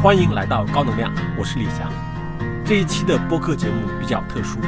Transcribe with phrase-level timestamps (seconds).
[0.00, 1.92] 欢迎来到高能量，我是李翔。
[2.64, 4.60] 这一期的播客节目比较特殊。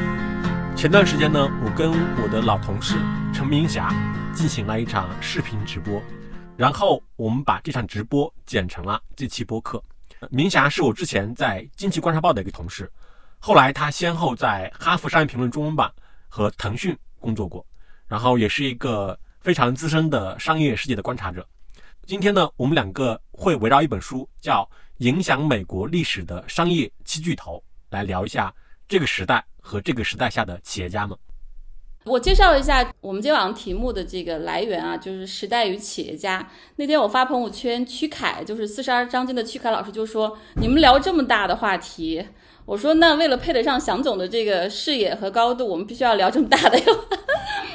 [0.74, 2.96] 前段时间呢，我跟我的老同事
[3.32, 3.94] 陈明霞
[4.34, 6.02] 进行了一场视频直播，
[6.56, 9.80] 然后我们把这场直播剪成了这期播客。
[10.30, 12.90] 明霞是我之前在经济观察报的一个同事，
[13.38, 15.88] 后来她先后在哈佛商业评论中文版
[16.28, 17.64] 和腾讯工作过，
[18.08, 21.46] 然后也是一个非常资深的商业世界的观察者。
[22.04, 24.64] 今天呢，我们两个会围绕一本书，叫
[25.00, 27.56] 《影响美国历史的商业七巨头》，
[27.88, 28.52] 来聊一下
[28.86, 31.16] 这个时代和这个时代下的企业家们。
[32.04, 36.46] 我介绍一下我们今天晚上题目的这个来源啊，就是时代与企业家。
[36.76, 42.26] 那天我发朋友圈，曲凯就是四十二章经的曲凯老师就说：“你们聊这么大的话题。”
[42.66, 47.04] 我说：“那为了配得上祥总的这个视野和高度，我们必须要聊这么大的哟。”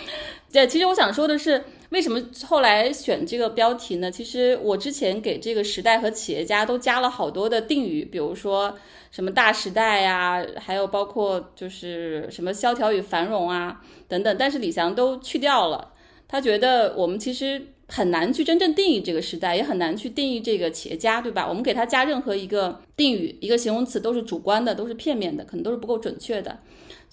[0.55, 1.61] 对，其实我想说的是。
[1.89, 4.11] 为什么后来选这个标题呢？
[4.11, 8.75] 其实我之前给这个时代和企业家都加了好多的定语，比如说
[9.11, 14.35] 什么大时代呀，还有包括就是什么萧条与繁荣啊等等。
[14.37, 15.93] 但是李翔都去掉了，
[16.27, 21.47] 他觉得我们其实很难去真正定义这个时代，也很难去定义这个企业家，对吧？
[21.47, 26.59] 我们给他加任何一个定语、一个形容词都是主观的，都是片面的，可能都是不够准确的。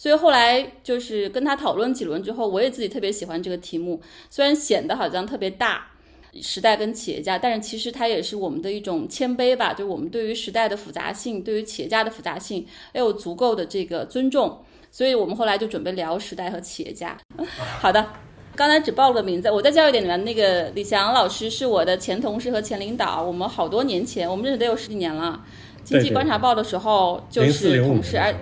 [0.02, 4.02] 所以后来就是跟他讨论几轮之后，我也自己特别喜欢这个题目。
[4.28, 5.86] 虽然显得好像特别大，
[6.40, 9.72] 时代跟企业家，但是其实它也是我们的一种谦卑吧。
[9.72, 14.58] 就是我们对于时代的复杂性，对于企业家的复杂性，要有足够的这个尊重。
[14.90, 17.16] 所以我们后来就准备聊时代和企业家。
[17.78, 18.04] 好的，
[18.56, 25.44] 刚才只报了个名字，我再介绍一点里面那个李翔老师是我的前同事和前领导，我们好多年前，我们认识得有十几年了。
[25.84, 28.34] 经济观察报的时候就是同事，而。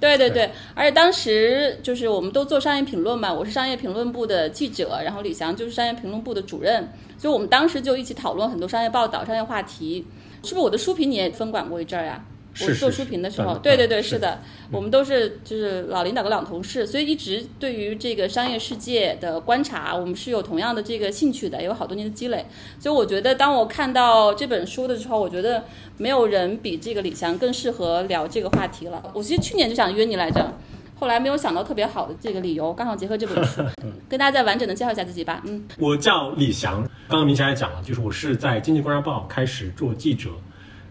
[0.00, 10.06] 对对对，而且当时就是我们都做商业评论嘛，我是商业评论部的记者，然后李翔就是商业评论部的主任，所以我们当时就一起讨论很多商业报道、商业话题。
[10.42, 12.24] 是不是我的书评你也分管过一阵儿呀？
[12.60, 14.40] 我做书评的时候，对对对，是的，
[14.70, 22.46] 我们都是就是老领导跟老同事，所以一直对于这个商业世界的观察，我们是有同样的这个兴趣的，有好多年的积累。
[22.78, 25.64] 所以我觉得，当我看到这本书的时候，我觉得
[25.98, 29.02] 没有人比这个李翔更适合聊这个话题了。
[29.12, 30.54] 我其实去年就想约你来着，
[30.98, 33.62] 后来没有想到特别好的这个理由，刚好结合这本书，
[34.08, 35.42] 跟大家再完整的介绍一下自己吧。
[35.44, 40.30] 嗯，我叫李翔，刚刚明霞也讲了，就是我是在《经济观察报》开始做记者。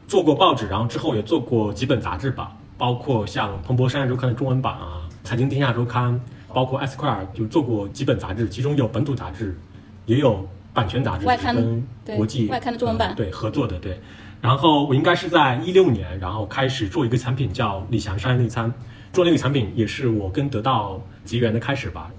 [0.07, 6.13] 做过报纸，然后之后也做过几本杂志吧，包括像《彭博商业周刊》的中文版啊，《财经天下周刊》，
[6.53, 9.57] 包括 Esquire，就做过几本杂志，其中有本土杂志，
[10.05, 13.99] 也有版权杂志，跟国际外刊的中文版对合作的对。
[14.41, 18.72] 然后我应该是在一六年，然后开始做一个产品叫李翔商业内参，
[19.11, 22.11] 做那个产品也是我跟得到结缘的开始吧，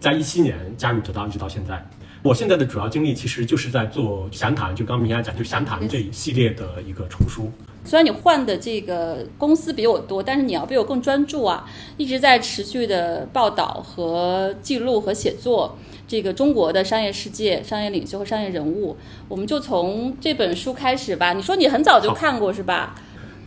[0.00, 1.86] 在一七年加入得到，一直到现在。
[2.24, 7.52] 我现在的主要精力其实就是在做详谈，就刚明霞讲，就详谈这一系列的一个丛书。
[7.84, 11.68] 虽然你换的这个公司比我多，但是你要比我更专注啊，
[11.98, 15.76] 一直在持续的报道和记录和写作
[16.08, 18.96] 这个中国的商业世界、商业领袖和商业人物。
[19.28, 21.34] 我们就从这本书开始吧。
[21.34, 22.94] 你说你很早就看过是吧？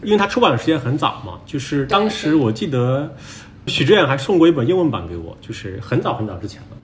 [0.03, 3.11] 因为它出版的时间很早嘛，就是当时我记得
[3.65, 6.76] 许志远还送过一本英文版给我，就是很早很早之前了。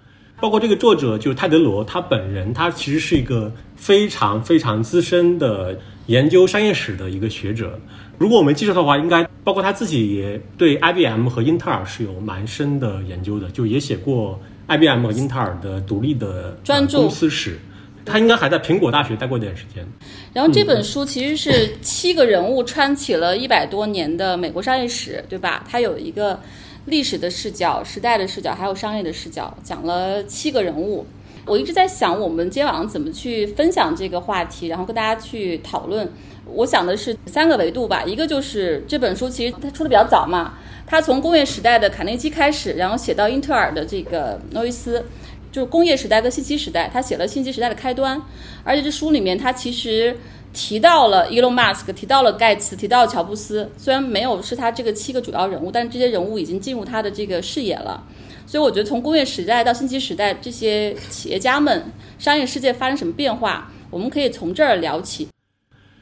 [0.44, 7.80] 包括这个作者就是泰德罗，他本人他其实是一个非常非常资深的研究商业史的一个学者。
[8.18, 14.38] 如果我没记错的话，应该包括他自己也对 IBM 和英特尔是有蛮深的研究的，就也写过
[14.68, 17.58] IBM 和英特尔的独立的专注公司史。
[18.04, 19.88] 他应该还在苹果大学待过一段时间。
[20.34, 25.64] 然后这本书其实是七个人物穿起了一百多年的美国商业史，对吧？
[25.72, 26.38] 它有一个。
[26.86, 31.06] 历史的视角、时代的视角，还有商业的视角，讲了七个人物。
[31.46, 36.10] 我一直在想，我们今天晚上怎么去分享这个话题，然后跟大家去讨论。
[36.46, 40.54] 我想的是三个维度吧，一个就是这本书其实它出的比较早嘛，
[40.86, 45.06] 它从工业时代的卡内基开始，然后写到英特尔的这个诺伊斯，
[45.52, 48.22] 就是工业时代跟信息时代，他写了信息时代的开端。
[48.64, 50.18] 而且这书里面，它其实。
[50.54, 53.70] 提到了 Elon Musk，提到了盖茨，提到了乔布斯。
[53.76, 58.02] 虽然没有是他这个七个主要人物，但是这些人物已经进入他的这个视野了。
[58.46, 61.84] 所以我觉得从工业时代到信息时代，这些企业家们
[62.20, 65.28] 商业世界发生什么变化，我们可以从这儿聊起。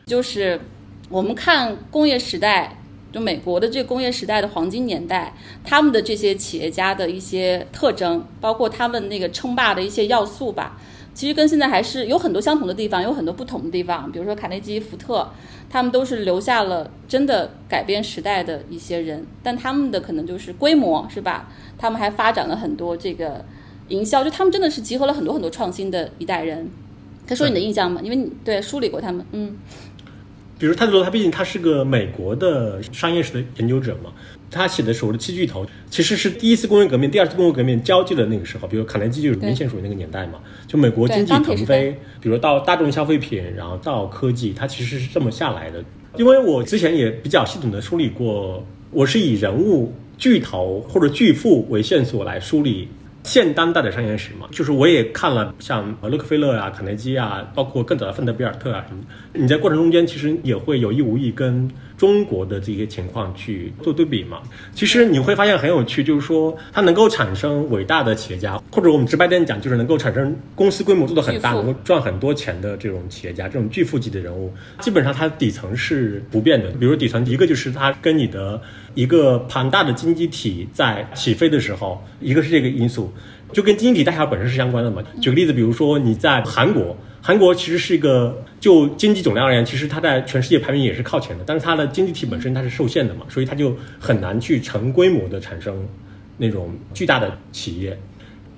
[0.05, 0.59] 就是
[1.07, 2.77] 我们看工业时代，
[3.13, 5.33] 就美国的这个工业时代的黄金年代，
[5.63, 10.77] 他们的这些企业家的一些特征，包括他们那个称霸的一些要素吧。
[11.13, 14.11] 其实跟现在还是有很多相同的地方，有很多不同的地方。
[14.11, 15.29] 比如说卡内基、福特，
[15.69, 21.49] 他们都是留下了真的改变时代的一些人，但他们的可能就是规模，是吧？
[21.77, 23.43] 他们还发展了很多这个
[23.89, 26.69] 营销，就他们真的是集合了很多很多创新的一代人。
[27.27, 28.01] 他说你的印象吗？
[28.03, 29.57] 因为你对梳理过他们，嗯。
[30.57, 34.11] 比如泰德罗，他毕竟他是个美国的商业史的研究者嘛，
[34.51, 45.83] 他写的所谓的七巨头，其实是第一次工业革命、第二次工业革命交界的那个时候，比如卡耐基就是明显属于那个年代嘛，就美国经济腾飞，比如到大众消费品，然后到科技，它其实是这么下来的。
[46.17, 52.89] 因为我之前也比较系统的梳理过，我是以人物巨头或者巨富为线索来梳理。
[53.23, 59.03] 现当代的商业史嘛，就是我也看了像洛克菲勒啊、卡耐基啊，包括更早的范德比尔特啊什么。
[59.33, 64.41] 你在过程中间其实也会有意无意跟中国的这些情况去做对比嘛。
[64.73, 76.71] 其实你会发现很有趣，就是说它能够产生伟大的企业家，或者我们直白点讲，就是能够产生公司规模做得很大、能够赚很多钱的这种企业家，这种巨富级的人物，基本上它底层是不变的。
[76.71, 78.59] 比如底层一个就是它跟你的。
[78.93, 83.11] 一个庞大的经济体在起飞的时候，一个是这个因素，
[83.53, 85.01] 就跟经济体大小本身是相关的嘛。
[85.21, 95.75] 举个例子，比如说你在韩国，韩国其实是一个就经济总量而言，其实它在全世界排名也是靠前的，但是它的经济体本身它是受限的嘛，所以它就很难去成规模的产生
[96.37, 97.97] 那种巨大的企业。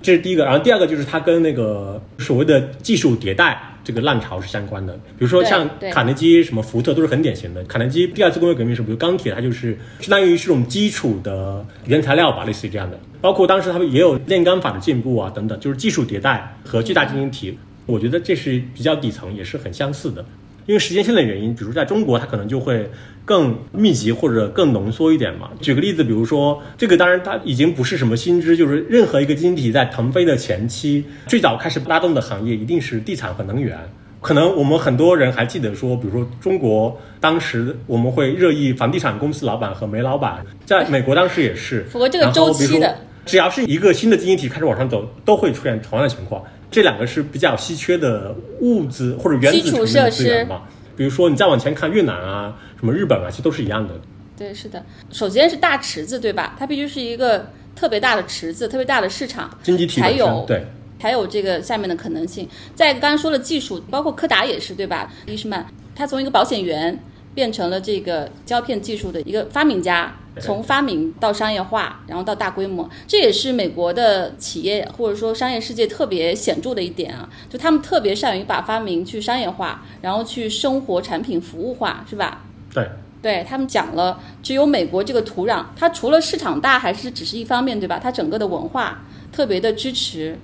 [0.02, 4.94] 这是第一个，然后第二个就是它跟那个所谓的技术迭代这个浪潮是相关的。
[4.94, 7.62] 比如说像卡内基、什么福特都是很典型的。
[7.64, 12.98] 卡内基第二次工业革命时，比如钢铁，它就是相当于是种基础的原材料吧，类似于这样的。
[13.20, 20.24] 包括当时他们也有炼钢法的进步啊，等等，就是技术迭代和巨大经济体，我觉得这是比较底层，也是很相似的。
[20.66, 22.90] 因为时间线的原因，比如在中国，它可能就会
[23.24, 25.50] 更密集或者更浓缩一点嘛。
[25.60, 33.78] 举个例子，比如说这个，当然它已经不是什么新知，就是任何一个经济体在腾飞的前期，最早开始拉动的行业一定是地产和能源。
[34.20, 42.96] 可能我们很多人还记得说，比如说中国当时我们会热议房地产公司老板和煤老板，在美国当时也是符合这个周期的。
[43.26, 46.42] 只要是一个新的经济体开始往上走，都会出现同样的情况。
[46.74, 50.62] 这两个是比较稀缺的物资或者原子成的资源嘛？
[50.96, 53.94] 比如说你再往前看越南啊，什么日本啊，其实都是一样的。
[54.36, 54.84] 对，是的。
[55.12, 56.56] 首先是大池子，对吧？
[56.58, 60.66] 它必须是一个特别大的池子，特别大的市场，经济体才有对，
[61.00, 62.48] 还有这个下面的可能性。
[62.74, 65.08] 在刚刚说了技术，包括柯达也是，对吧？
[65.26, 66.98] 伊士曼，他从一个保险员
[67.34, 70.14] 变成了这个胶片技术的一个发明家。
[70.40, 77.30] 从发明到商业化，然后到大规模，这也是美国的企业或者说商业世界特别显著的一点啊！
[77.48, 82.42] 就他们特别善于把发明去商业化，然后去生活产品服务化，是吧？
[82.74, 82.88] 对，
[83.22, 88.00] 对他们讲了，只有美国这个土壤，它除了市场大，还是只是一方面对吧？
[88.02, 90.36] 它整个的文化特别的支持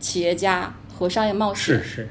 [0.00, 1.76] 企业家和商业冒险。
[1.76, 2.08] 是是，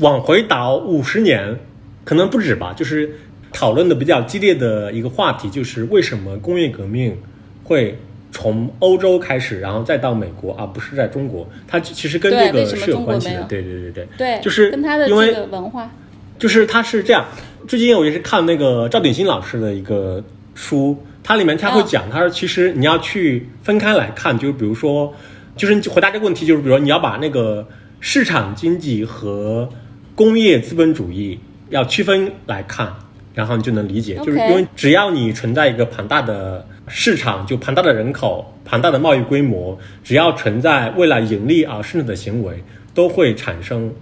[0.00, 1.60] 往回倒五十年，
[2.04, 3.20] 可能不止吧，就是。
[3.56, 7.16] 讨论的比较激烈的一个话题就是为什么工业革命
[7.64, 7.96] 会
[8.30, 11.48] 从欧洲开始，然后再到美国，而不是在中国？
[11.66, 13.46] 它其实跟这个是有关系的。
[13.48, 15.90] 对对对对对，就是跟他的这个文化，
[16.38, 17.24] 就是他是这样。
[17.66, 20.22] 最近我也是看那个赵鼎新老师的一个
[20.54, 25.14] 书，它里面他会讲，他说其实你要去分开来看，就是比如说，
[25.56, 27.66] 就是回答这个问题，就是比如说你要把那个
[28.00, 29.66] 市场经济和
[30.14, 32.94] 工业资本主义要区分来看。
[33.36, 43.92] 然后你就能理解，就是因为只要你存在一个庞大的市场，就庞大的人口、庞大的贸易规模，只要存在为了盈利而生产的行为，都会产生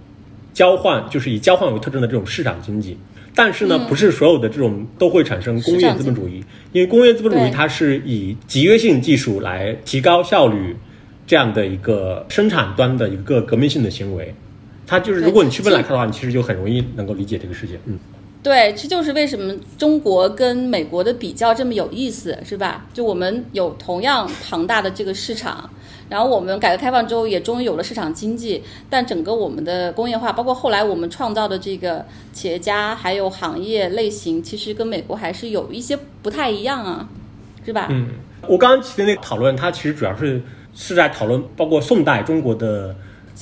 [0.53, 2.97] 交换，就是以交换为特征的这种市场经济。
[3.35, 10.73] 但是呢，不是所有的这种都会产生工业资本主义，因为工业资本主义它是以集约性技术来提高效率
[11.27, 14.33] 这样的一个生产端的一个革命性的行为。
[14.87, 17.77] 它就是如果你区分来看的话，你其实就很容易能够理解这个世界。
[17.83, 17.99] 嗯。
[18.45, 22.85] 对，这就是为什么中国跟美国的比较这么有意思，是吧？
[22.93, 25.67] 就我们有同样庞大的这个市场，
[26.09, 37.09] 然后我们改革开放之后也终于有了市场经济，但整个我们的工业化，包括后来我们创造的这个企业家还有行业类型，其实跟美国还是有一些不太一样啊，
[37.65, 37.87] 是吧？
[37.89, 38.09] 嗯，
[38.47, 40.39] 我刚刚提的那个讨论，它其实主要是
[40.75, 42.95] 是在讨论包括宋代中国的。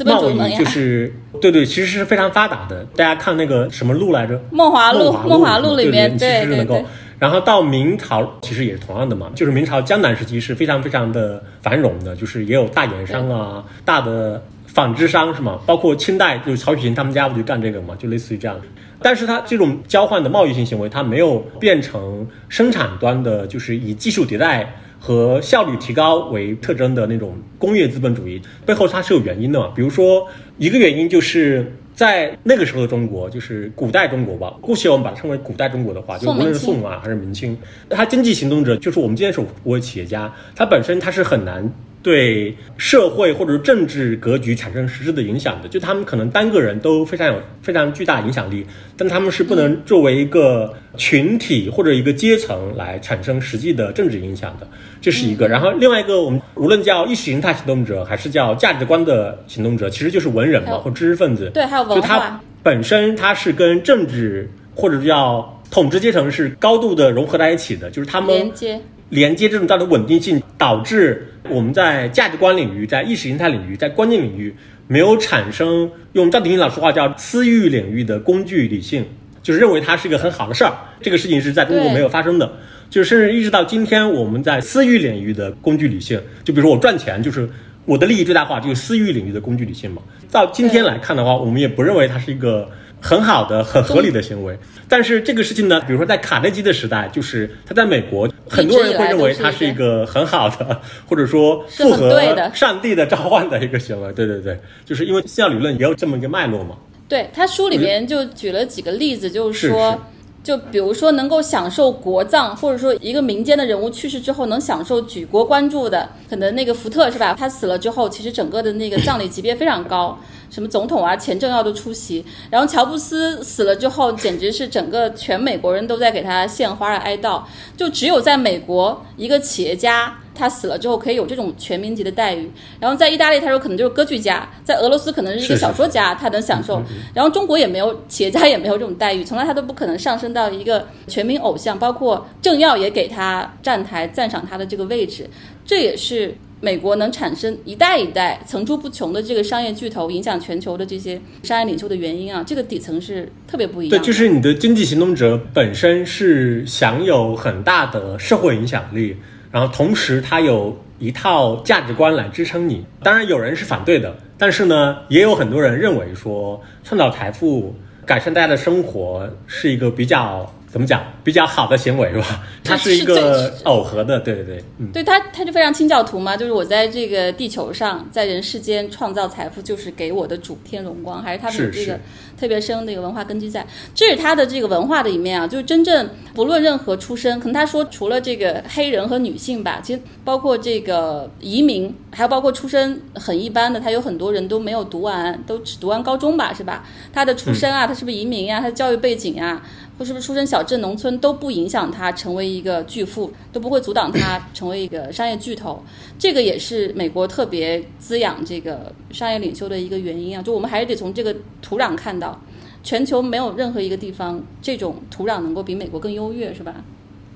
[0.05, 2.83] 贸易就是对对，其实是非常发达的。
[2.95, 4.41] 大家看那个什么路来着？
[4.51, 6.83] 梦华录，梦华录里面，对对对。
[7.19, 15.59] 然后到明朝，其实也是同样的嘛，就是明朝江南时期是非常非常的繁荣的，就是也有大盐商啊，大的纺织商是吗？
[15.65, 18.59] 包括清代就是曹雪芹他们家不就干这个嘛，就类似于这样。
[19.01, 24.75] 但是它这种交换的贸易性行为，它没有变成生产端的，就是以技术迭代。
[25.05, 29.69] 和效率提高为特征的那种工业资本主义背后，它是有原因的嘛？
[29.75, 30.25] 比如说，
[30.57, 37.57] 一个原因就是在那个时候的中国，就是古代中国吧，姑且我们把它称为古代中国的话，就无论是宋啊还是明清，
[37.89, 41.69] 它经济行动者就是我们今天所谓企业家，它本身它是很难
[42.03, 45.67] 对社会或者政治格局产生实质的影响的。
[45.67, 48.63] 就他们可能单个人都非常有非常巨大影响力，
[48.95, 54.67] 但他们是不能作为一个群体或者一个阶层来产生实际的政治影响的。
[55.01, 55.47] 这是一个。
[55.47, 61.49] 然后另外一个，我们无论叫意识形态行动者，还是叫价值观的行动者，其实就是文人嘛，或知识分子。
[61.53, 62.39] 对，还有文化。
[62.61, 68.79] 本身他是跟政治或者叫统治阶层是高度的融合在一起的，就是他们连接
[69.13, 74.53] 连接这种道德稳定性，导致我们在价值观领域、在意识形态领域、在观念领域
[74.87, 79.05] 没有产生用赵鼎鑫老师话叫私域领域的工具理性，
[79.41, 80.73] 就是认为它是一个很好的事儿。
[81.01, 82.51] 这个事情是在中国没有发生的，
[82.89, 87.47] 就是甚至一直到今天，我们在私域领域的工具理性，就比如说我赚钱就是。
[87.85, 90.01] 我的利益最大化就是私域领域的工具理性嘛。
[90.31, 92.71] 到今天来看的话，我们也不认为它是一个
[93.03, 94.57] 很好的、很合理的行为。
[94.87, 102.19] 但是这个事情呢，比如说在卡内基的时代，就是他在美国，很多人会认为他是一个很好的， 或者说符合
[102.53, 104.11] 上帝的召唤的一个行为。
[104.13, 106.77] 对对对，就是因为信仰理论也有这么一个脉络嘛。
[107.09, 109.99] 对他书里面就举了几个例子，就是说。
[110.43, 117.33] 就比如说，能够享受国葬，或者说一个民间的人物去世之后能享受举国关注的，可能那个福特是吧？
[117.33, 120.19] 他死了之后，其实整个的那个葬礼级别非常高，
[120.53, 122.23] 什么总统啊、前政要都出席。
[122.51, 127.41] 然后乔布斯死了之后，简直是整个全美国人都在给他献花哀悼。
[127.75, 130.19] 就只有在美国，一个企业家。
[130.35, 136.81] 他死了之后可以有这种全民级的待遇，然后在意大利他说可能就是歌剧家，在俄罗斯可能是一个小说家，他能享受，
[137.13, 145.29] 然后中国也没有企业家也没有这种待遇，从来他都不可能上升到一个全民偶像，包括政要也给他站台赞赏他的这个位置，
[145.63, 153.89] 这也是美国能产生一代一代层出不穷的这个商业巨头，影响全球的这些商业领袖的原因啊，这个底层是特别不一样。
[153.89, 159.17] 对，就是你的经济行动者本身是享有很大的社会影响力。
[159.51, 162.85] 然后同时，他有一套价值观来支撑你。
[163.03, 170.49] 当然，有人是反对的，但是呢，也有很多人认为说，创造财富、改善大家的生活是一个比较。
[170.73, 172.43] 怎么讲比较好的行为是吧？
[172.63, 181.99] 它是一个耦合的，对对对，嗯，对他他就非常清教徒嘛，就是我在这个地球上，在人世间创造财富，就是给我的主添荣光，还是他的这个
[182.39, 183.63] 特别深的一个文化根基在，
[183.93, 196.83] 这是他的这个文化的一面啊，就是真正不论任何出身，可能他说除了这个黑人和女性吧，其实包括这个移民，还有包括出身很一般的，他有很多人都没有读完，都只读完高中吧，是吧？
[197.13, 198.59] 他的出身啊，他是不是移民呀？
[198.59, 199.61] 他的教育背景啊？
[199.97, 205.83] 或是不是出身小镇、农村都不影响他成为一个巨富，都不会阻挡他成为一个商业巨头。
[206.17, 210.41] 这个也是美国特别滋养这个商业领袖的一个原因啊。
[210.41, 212.41] 就我们还是得从这个土壤看到，
[212.83, 216.73] 全球没有任何一个地方这种土壤能够比美国更优越，是吧？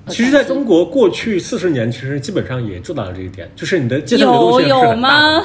[0.08, 5.44] 其实，在中国过去四十年，其实基本上也做到了这一点，就是你的阶层流动性是很大的。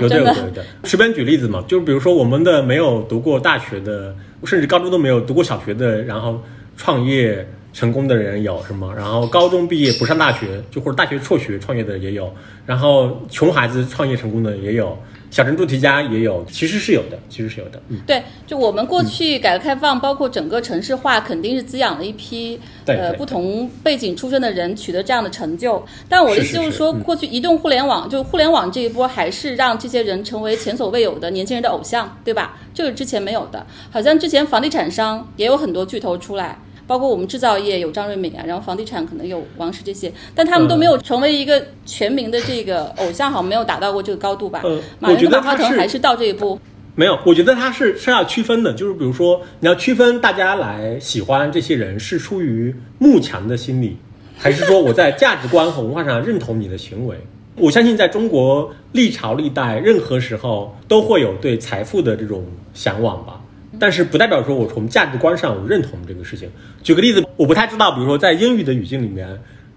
[0.00, 0.64] 有的有的有的。
[0.84, 4.16] 随便举例子嘛，就是比如说我们的没有读过大学的。
[4.44, 6.38] 甚至高中都没有读过小学的，然后
[6.76, 8.94] 创业成功的人有什么？
[8.94, 12.32] 然后高中毕业不上大学，就或者大学辍学创业的也有，
[12.66, 14.96] 然后穷孩子创业成功的也有，
[15.28, 17.82] 小镇做题家也有，其实是有的，其实是有的。
[17.88, 25.84] 嗯，对，就我们过去改革开放，包括整个城市化，肯定是滋养了一批呃不同背景出身的人取得这样的成就。
[26.08, 32.56] 但我的意思就是说，过去移动互联网，就互联网这一波，还是让这些人成为前所未有的年轻人的偶像，对吧？
[32.72, 44.60] 这个之前没有的，好像之前房地产商也有很多巨头出来，包括我们制造业有张瑞敏啊，然后房地产可能有王石这些，但他们都没有成为一个全民的这个偶像，好像没有达到过这个高度吧？
[44.64, 46.58] 嗯，我觉得马腾还是到这一步。
[46.96, 53.96] 没有，我觉得他是是要区分的，就是比如说你要区分大家来喜欢这些人是出于慕强的心理，
[54.38, 57.16] 还是说我在价值观和文化上认同你的行为。
[57.56, 63.40] 我相信，在中国历朝历代，任何时候都会有对财富的这种向往吧。
[63.78, 66.48] 但是，不代表说我从价值观上我认同这个事情。
[66.82, 69.28] 举个例子，我不太知道，比如说在英语的语境里面，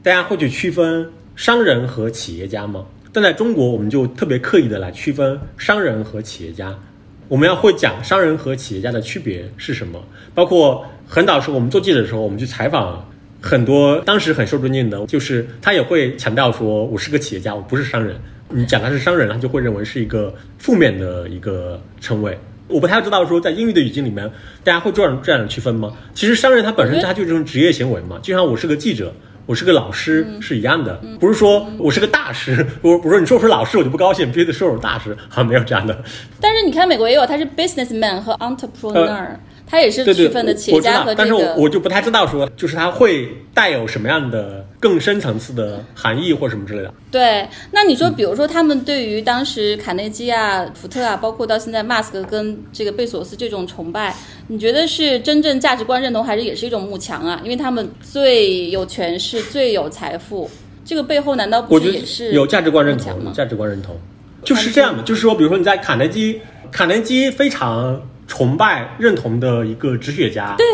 [0.04, 2.86] 大家会去区分商人和企业家吗？
[3.12, 6.78] 但在中国，我们就特别刻意的来区分商人和企业家。
[7.28, 10.02] 我们要会讲商人和企业家的区别是什么，
[10.34, 13.06] 包括很早时候我们做记者的时候，我们去采访。
[13.40, 18.16] 很多当时很受尊敬的，就是他也会强调说，我是个企业家，我不是商人。
[18.50, 22.38] 你讲他是商人，他就会认为是一个负面的一个称谓。
[22.68, 24.30] 我不太知道说，在英语的语境里面，
[24.64, 25.92] 大家会这样这样区分吗？
[26.14, 29.14] 其实商人他本身他就是种职业行为嘛，就像我是个记者，
[29.46, 35.98] 我是个老师是一样的，不是说我是个大师，我我说你说我是老师我就不高兴，必须得说我是大师，好像没有这样的。
[36.42, 39.28] 但是你看美国也有，他是 businessman 和 entrepreneur。
[39.70, 46.94] 他也是区分的企业家和这个，但是我我就不太知道说，就是他会带有什么样的更深层次的含义或什么之类的。
[47.10, 54.16] 对，那你说，比如说他们对于当时卡内基啊、福特啊，包括到现在马斯克跟这个贝索斯这种崇拜，
[54.48, 57.42] 你觉得是真正价值观认同，还是也是一种慕强啊？
[57.44, 60.50] 因为他们最有权势、最有财富，
[60.86, 63.34] 这个背后难道不是也是有价值观认同，吗？
[63.36, 63.98] 价值观认同，
[64.44, 65.02] 就是这样的。
[65.04, 66.40] 就是说，比如说你在卡内基，
[66.72, 70.66] 卡内基非常崇拜认同的一个哲学家，对，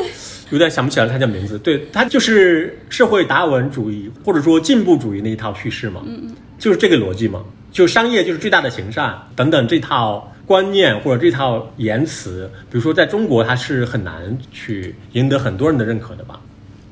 [0.54, 1.60] 有点想不起来他叫名字。
[1.60, 10.30] 对他就是社会达尔文主义或者说进步主义那一套叙事嘛，嗯嗯，就是这个逻辑嘛，就商业就是最大的行善等等这套。
[10.46, 16.38] 观念或者这套言辞，比如说在中国，它是很难去赢得很多人的认可的吧？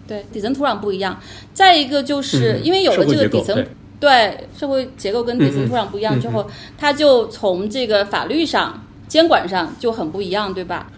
[0.08, 1.20] 对，底层土壤不一样。
[1.53, 3.68] 再一个就是、嗯因为有了这个底层对，
[4.00, 10.89] 对社会结构跟底层土壤不一样之后，它就从这个法律上、监管上就很不一样，对吧？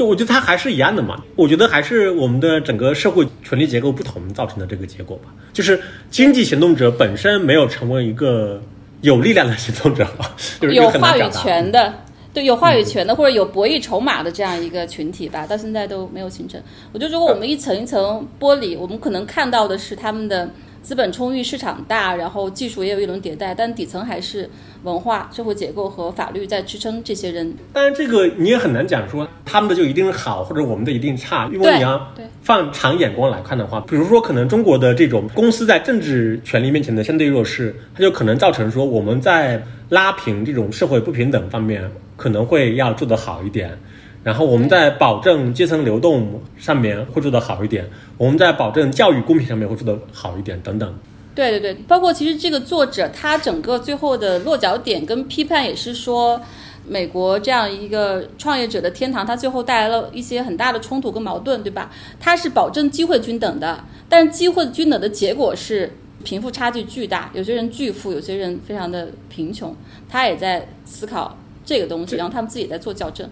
[0.00, 1.22] 对，我觉得它还是一样的嘛。
[1.36, 5.24] 我觉得还是我们的整个社会权力结构不同造成的这个结果吧。
[5.52, 5.78] 就是
[6.10, 8.58] 经济行动者本身没有成为一个
[9.02, 11.30] 有力量的行动者吧，就是有话语。
[11.30, 11.92] 权的，
[12.32, 16.58] 对，有话语权的或者有博弈筹码的这样一个群体吧，到现在都没有形成。
[16.94, 20.48] 我觉得如果我们一层一层剥离，我们可能看到的是他们的
[20.82, 24.48] 资本充裕、市场大，然后技术也有一轮迭代，但底层还是
[24.82, 27.54] 文化、社会结构和法律在支撑这些人。
[27.72, 43.78] 但是这个你也很难讲说他们的就一定好，或者我们的一定差，因为你要放长眼光来看的话，比如说可能中国的这种公司在政治权利面前的相对弱势，它就可能造成说我们在拉平这种社会不平等方面可能会要做得好一点。
[44.22, 47.88] 然后我们在保证阶层流动上面会做得好一点，
[48.20, 50.94] 我们在保证教育公平上面会做得好一点，等等。
[51.34, 56.38] 对对对，包括其实这个作者他整个最后的落脚点跟批判也是说，
[56.86, 61.90] 美国这样一个创业者的天堂，它最后带来了一些很大的冲突跟矛盾，对吧？
[62.20, 65.90] 它是保证机会均等的，但是机会均等的结果是
[66.22, 69.74] 贫富差距巨大，有些人巨富，有些人非常的贫穷，
[70.10, 73.26] 他也在思考这个东西，然后他们自己也在做校正。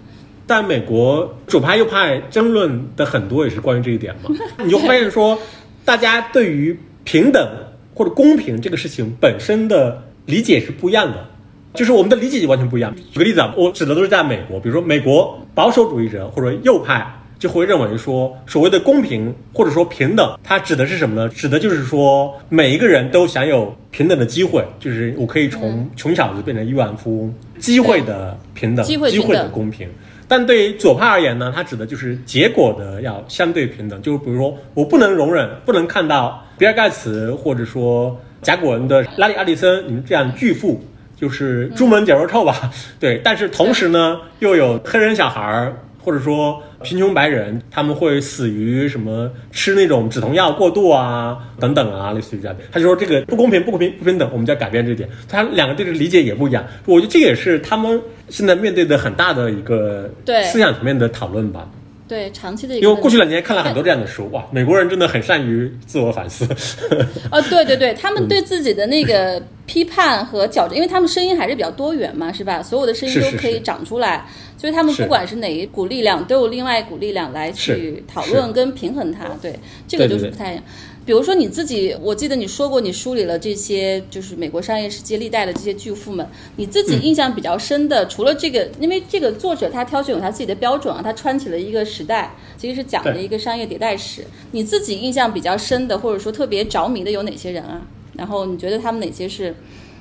[0.49, 5.39] 但美国左派右派争论的很多也是关于这一点嘛， 你就会发现说，
[5.85, 7.47] 大家对于平等
[7.95, 11.29] 或者公平这个事情本身的理解是不一样的，
[11.75, 12.95] 就是我们的理解就完全不一样。
[13.13, 17.07] 举个例子啊，我指的都是在美国，比如说美国保守主义者或者右派
[17.39, 21.29] 就会认为说，所谓的公平或者说平等，它指的是什么呢？
[21.29, 29.87] 指的就是说每一个人都享有平等的机会，就是我可以从穷小子变成亿万富翁，机会的平等，机会均机会的公平。
[30.29, 40.81] 但对于左派而言呢，它指的就是结果的要相对平等，就是比如说我不能容忍，不能看到比尔盖茨或者说甲骨文的拉里·阿里森你们这样巨富，
[41.17, 42.71] 就是朱门酒肉臭吧？
[43.01, 52.57] 对，但是同时呢，又有黑人小孩儿或者说贫穷白人，他们会死于什么吃那种止痛药过度啊等等啊，类似于这样。
[52.73, 55.09] 他就说这个不公平、不公平、不平等，我们就要改变这点。
[55.29, 61.69] 他两个对这理解也不一样，我觉得这也是他们现在面对的很大的一个对思想层面的讨论吧。
[62.09, 66.47] 对长期的一个因为过去两年看了很多这样的书，哇，美国人真的很善于自我反思。
[67.31, 72.63] 哦，对对对，他嗯们对自己的那个批判和矫正，因为他们声音还是比较多元嘛，是吧？
[72.63, 79.29] 所有的声音都可以长出来，所以他们不管是哪一股力量，都有另外一股力量来去讨论跟平衡它。
[79.43, 79.55] 对，
[79.87, 80.65] 这个就是不太一样。
[81.09, 94.23] 比如说你自己，我记得你说过，你梳理了这些就是美国商业世界历代的这些巨富们，你自嗯己印象比较深的，除了这个，因为这个作者他挑选有他自己的标准啊，他穿起了一个时代，其实是讲的一个商业迭代史。
[94.51, 97.81] 你自己印象比较深的，或者说特别着迷的有哪些人啊？
[98.13, 99.55] 然后你觉得他们哪些是？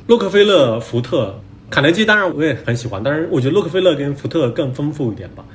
[0.08, 1.40] 洛克菲勒、福特、
[1.70, 5.46] 卡内基，当然我也很喜欢，但是我觉得洛克菲勒跟福特更丰富一点吧。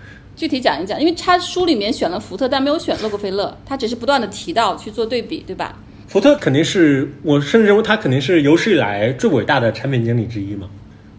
[0.43, 5.79] 具体讲一讲，因为他书里面选了福特，但没有选洛克菲勒，他只是不断的提到去做对比，对吧？
[6.09, 10.69] 福特肯定是我甚至认为他肯定是有史以来最伟大的产品经理之一嘛。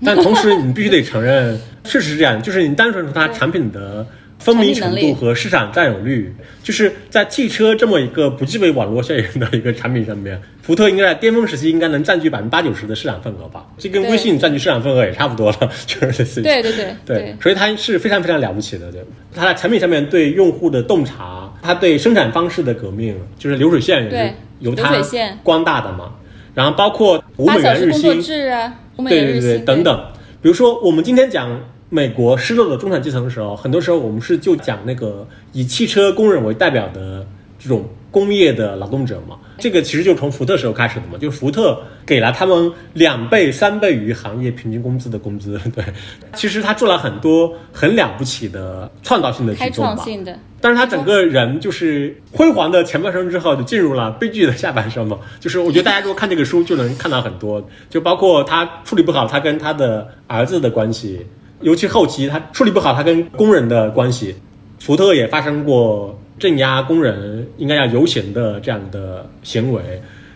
[0.04, 4.06] 但同时，你必须得承认，确实是这样，就是你单纯从他产品的
[4.44, 13.66] 风靡程度和市场占有率，就是在汽车这么一个不具备网络效应的一个产品上面，福特应该在巅峰时期应该能占据百分之八九十的市场份额吧？
[13.78, 19.02] 这跟微信占据市场份额也差不多了，就是类似于对对对对，所以它是非常非常了不起的，对。
[19.34, 24.94] 它在产品上面对用户的洞察，它对生产方式的革命，就是流水线也对是由它
[25.42, 26.14] 光大的嘛。
[26.54, 29.82] 然后包括五八美元日小时工作薪，制啊，五美对对对等。
[29.84, 30.06] 等。
[30.42, 31.58] 比如说，我们今天讲
[31.94, 37.24] 美国失落的中产阶层的时候，很多时候我们是就讲那个以汽车工人为代表的
[37.60, 39.38] 这种工业的劳动者嘛。
[39.60, 45.62] 这个其实就从福特时候开始的嘛，就是福特给了他们两倍、三倍于行业平均工资的工资。
[45.76, 45.86] 对，
[46.34, 49.94] 其实他做了很多很了不起的创造性的举开动吧。
[49.94, 55.20] 创性的，但是他整个人就是辉煌的前半生之后，就进入了悲剧的下半生嘛。
[55.40, 61.24] 就是我觉得大家如果看这个书，就能看到很多，就包括他处理不好他跟他的儿子的关系，
[61.64, 64.36] 尤其后期他处理不好他跟工人的关系。
[64.80, 69.82] 福特也发生过镇压工人应该要游行的这样的行为，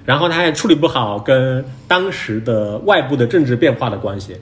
[0.06, 4.36] 然后他还处理不好跟当时的外部的政治变化的关系。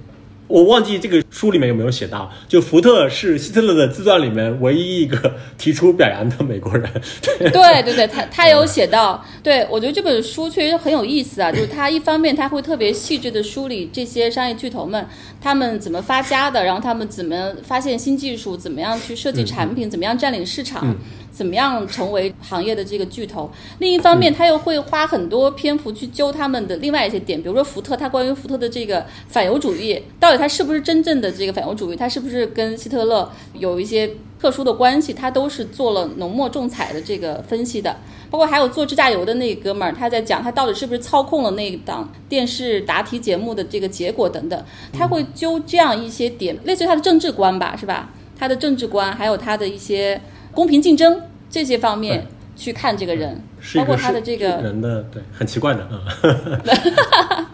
[0.47, 6.89] 我忘记这个书里面有没有写到，就福特是希特勒的自传里面唯一一个提出表扬的美国人。
[7.39, 15.03] 对对对，他他有写到，对我觉得这本书确实很有意思啊，就是他一方面他会特别细致的梳理这些商业巨头们
[15.41, 20.81] 他们怎么发家的，然后他们怎么发现新技术，怎么样去设计产品，怎么样占领市场。
[20.85, 20.95] 嗯
[21.35, 23.51] 怎么样成为行业的这个巨头？
[23.79, 31.95] 另一方面，他又会花很多篇幅去揪他们的另外一些点，比如说福特，他关于福特的这个反犹主义，到底他是不是真正的这个反犹主义？
[31.97, 35.13] 他是不是跟希特勒有一些特殊的关系？
[35.13, 37.97] 他都是做了浓墨重彩的这个分析的。
[38.31, 48.09] 包括还有做自驾游的那哥们儿，他在讲他到底是不是操控了那一档电视答题节目的这个结果等等，他会揪这样一些点，类似于他的政治观吧，是吧？
[48.37, 50.19] 他的政治观，还有他的一些
[50.55, 56.01] 公平竞争这些方面去看这个人，是包括他的这个人的对很奇怪的啊。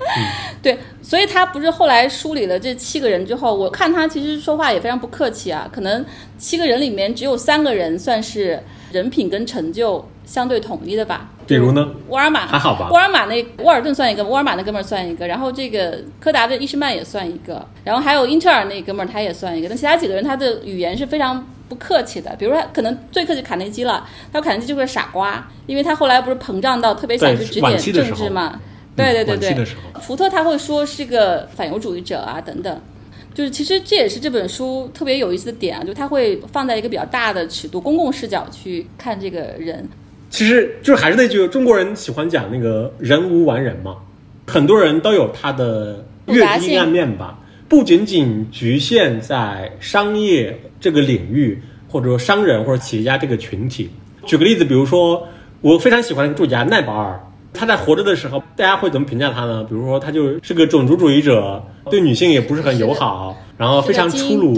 [0.61, 5.67] 对，所以他不是后来梳理了这七个人之后，我看他其实说话也非常不客气啊。
[5.71, 6.05] 可能
[6.37, 8.61] 七个人里面只有三个人算是
[8.91, 11.31] 人品跟成就相对统一的吧。
[11.47, 11.89] 比如呢？
[12.09, 19.67] 沃尔玛还好吧沃尔玛那沃尔顿算一个，沃尔玛那哥们儿算一个，然后这个柯达的伊士曼也算一个，然后还有英特尔那哥们儿他也算一个。
[19.67, 28.59] 但其他几个人他的语言是非常不客气的，比如说他可能最客气卡内基了，他说卡内基就是个傻瓜，因为他后来不是膨胀到特别想去指点政治嘛。
[28.93, 29.65] 对对对对。
[30.01, 32.81] 福特他会说是个反犹主义者啊等等，
[33.33, 39.87] 就是其实这也是这本书特别有意思的点啊，就他会放在一个比较大的尺度、公共视角去看这个人。
[40.29, 43.95] 其实就是还是那句，中国人喜欢讲那个人无完人嘛，
[44.45, 53.89] 很多人都有他的越阴暗面吧，不仅仅局限在商业这个领域，或者说商人或者企业家这个群体。
[54.25, 55.25] 举个例子，比如说
[55.61, 57.17] 我非常喜欢的作家奈保尔，
[57.53, 59.63] 他在活着的时候，大家会怎么评价他呢？
[59.63, 64.53] 比如说他就是个种族主义者，对女性也不是很友好，然后非常粗鲁，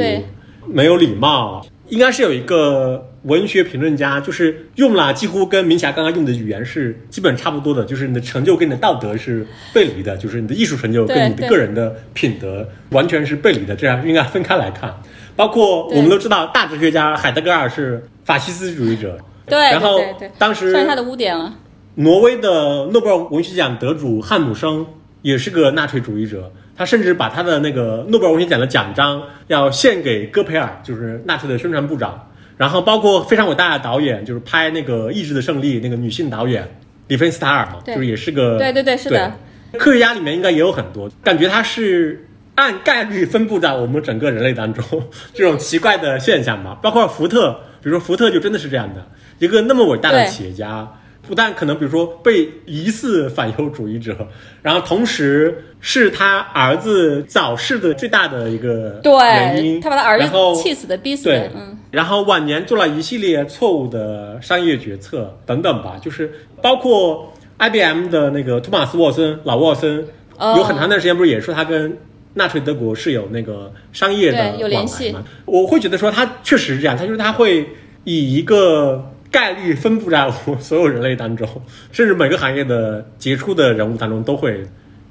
[0.67, 1.63] 没有礼貌。
[1.89, 14.91] 应该是有一个文学评论家，就是用了几乎跟明霞刚刚用的语言是基本差不多的，就是你的成就跟你的道德是背离的，就是你的艺术成就跟你的个人的品德完全是背离的，这样应该分开来看。
[15.35, 21.53] 包括我们都知道，大哲学家海德格尔是法西斯主义者，对然后对对对，当时算是他的污点了。
[21.95, 24.85] 挪威的诺贝尔文学奖得主汉姆生
[25.21, 32.29] 也是个纳粹主义者，他甚至把他的那个诺贝尔文学奖的奖章要献给戈培尔，就是纳粹的宣传部长。
[32.55, 36.67] 然后包括非常伟大的导演，就是拍那个《意志的胜利》那个女性导演
[37.07, 37.95] 里芬斯塔尔嘛，对。
[37.95, 39.31] 就是也是个对对对，是的，
[39.77, 44.83] 科学家里面应该也有很多，感觉他是按概率分布在我们整个人类当中
[45.33, 46.77] 这种奇怪的现象吧。
[46.81, 49.05] 包括福特，比如说福特就真的是这样的，
[49.39, 50.87] 一个那么伟大的企业家，
[51.27, 54.27] 不但可能比如说被疑似反犹主义者，
[54.61, 70.05] 然后同时是他儿子早逝的最大的一个原对因，他把他儿然后子气死的、逼死对的，嗯，然后晚年做了一系列错误的商业决策等等吧，就是包括 IBM 的那个托马斯沃森老沃森，
[70.37, 70.55] 哦。
[70.57, 71.97] 有很长一段时间不是也说他跟
[72.35, 75.27] 纳粹德国是有那个商业的有联系往来嘛？
[75.45, 77.67] 我会觉得说他确实是这样，他就是他会
[78.03, 81.47] 以一个概率分布在我们所有人类当中，
[81.91, 84.63] 甚至每个行业的杰出的人物当中都会。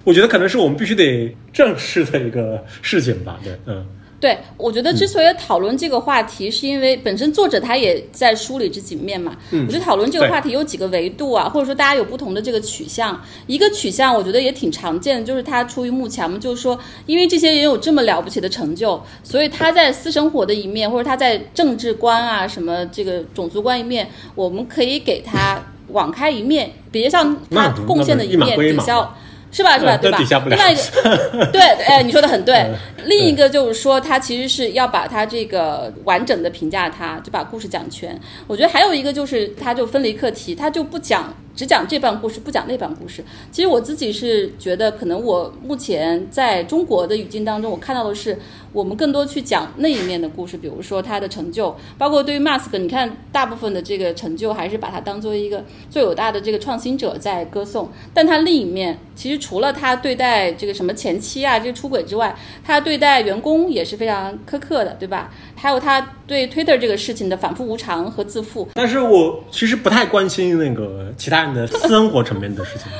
[0.04, 3.87] 我觉得可能是我们必须得正视的一个事情吧，对，嗯。
[4.22, 9.37] 对，我觉得之所以讨论这个话题，是因为本身作者他也在梳理这几面嘛。
[9.50, 13.20] 嗯我觉得讨论这个话题有几个维度啊，或者说大家有不同的这个取向。
[13.48, 29.16] 一个取向我觉得也挺常见的，就是他出于慕强嘛，就是说，因为这些人有这么了不起的成就，所以他在私生活的一面，或者他在政治观啊、什么这个种族观一面，我们可以给他网开一面，别像他贡献的一面那不是一码归一码抵消。
[29.52, 29.78] 是吧？
[29.78, 29.92] 是吧？
[29.92, 30.18] 呃对吧？
[30.48, 32.56] 另外一个， 对，哎，你说的很对。
[32.56, 38.16] 嗯另一个就是说，他其实是要把他这个完整的评价他，就把故事讲全。
[38.46, 43.24] 我觉得还有一个就是，他就分离课题，他就不讲只讲这半故事，不讲那半故事。
[43.50, 48.38] 其实我自己是觉得，可能我目前在中国的语境当中，我看到的是，
[48.72, 57.90] 我们更多去讲那一面的故事，比如说他的成就，包括对于 Mask，你看大部分的这个成就还是把他当做一个最伟大的这个创新者在歌颂。
[58.14, 62.34] 但他另一面，其实除了他对待这个什么前妻啊这个出轨之外，
[62.64, 65.30] 他对待员工也是非常苛刻的，对吧？
[65.62, 68.68] 还有他对 Twitter 这个事情的反复无常和自负。
[68.75, 72.90] 但是我其实不太关心那个其他人的私生活层面的事情，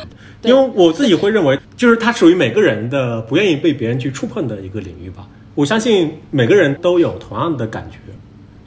[0.43, 5.27] 因为我自己会认为，就是它属于每个人的不愿意被别人去触碰的一个领域吧。
[5.57, 7.99] 我相信每个人都有同样的感觉，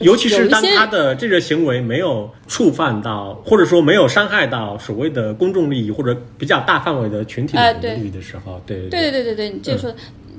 [0.04, 9.90] 尤其是当他的这个行为没有触犯到，或者说没有伤害到所谓的公众利益或者比较大范围的群体的利益的时候，对对对对对对，你这说。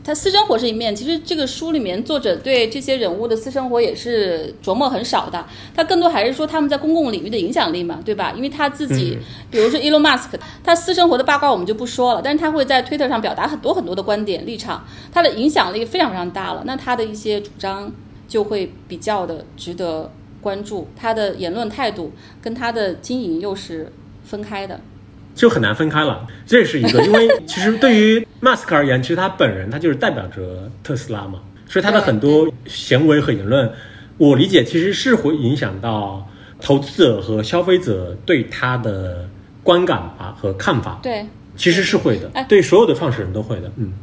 [0.08, 8.32] 他私生活是一面，其实这个书里面作者对这些人物的私生活也是琢磨很少的，他更多还是说他们在公共领域的影响力嘛，对吧？
[8.34, 9.18] 因为他自己，
[9.52, 10.30] 比如说 Elon Musk，
[10.64, 17.92] 他私生活的八卦我们就不说了，但是他会在 Twitter 上表达很多很多的观点立场，他的影响力非常非常大了，那他的一些主张
[18.30, 23.92] 就会比较的值得关注，他的言论态度跟他的经营又是
[24.24, 24.80] 分开的。
[25.38, 33.72] 就很难分开了，这是一个，因为 其实对于马斯克而言，其实他本人他就是代表着特斯拉嘛，所以他的很多行为和言论，
[34.18, 36.28] 我理解其实是会影响到
[36.60, 39.30] 投资者和消费者对他的
[39.62, 41.00] 观感吧和看法。
[41.04, 41.24] 对，
[41.56, 43.94] 其实是会的，对所有的创始人都会的，嗯。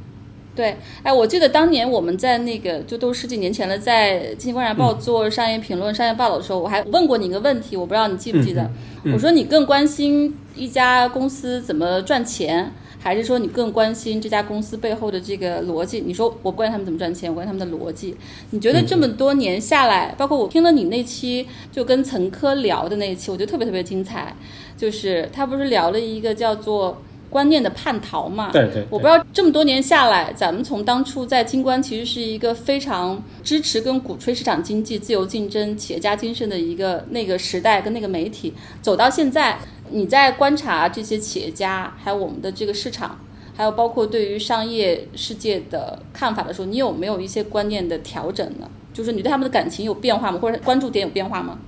[0.56, 8.70] 对，哎，我记得当年我们在那个就都十几年前了，在《经济观察报》做商业评论、商业报道的时候，我还问过你一个问题，我不知道你记不记得。
[9.12, 16.04] 我说你更关心一家公司怎么赚钱，还是说你更关心这家公司背后的这个逻辑？
[16.06, 18.16] 你说我关心他们怎么赚钱，我关心他们的逻辑。
[18.50, 24.36] 你觉得这么多年下来，包括我听了你那期就跟陈科聊的那一期，我觉得特别特别精彩，
[24.76, 27.02] 就是他不是聊了一个叫做。
[27.30, 39.58] 观念的叛逃嘛，对对，我不知道这么多年下来，咱们从当初在金关其实是一个非常支持跟鼓吹市场经济、自由竞争、企业家精神的一个那个时代跟那个媒体，走到现在，
[39.90, 43.18] 你在观察这些企业家，还有我们的这个市场，
[43.56, 48.70] 还有包括对于商业世界的看法的时候，你有没有一些观念的调整呢？
[48.92, 50.38] 就是你对他们的感情有变化吗？
[50.38, 51.58] 或者关注点有变化吗？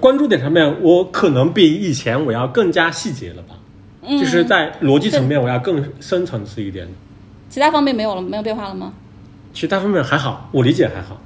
[0.00, 3.54] 关注点上面，我可能比以前我要更加细节了吧。
[4.08, 6.88] 就是在逻辑层面，我要更深层次一点。
[7.48, 8.92] 其他方面没有了，没有变化了吗？
[9.54, 11.20] 其他方面还好，我理解还好。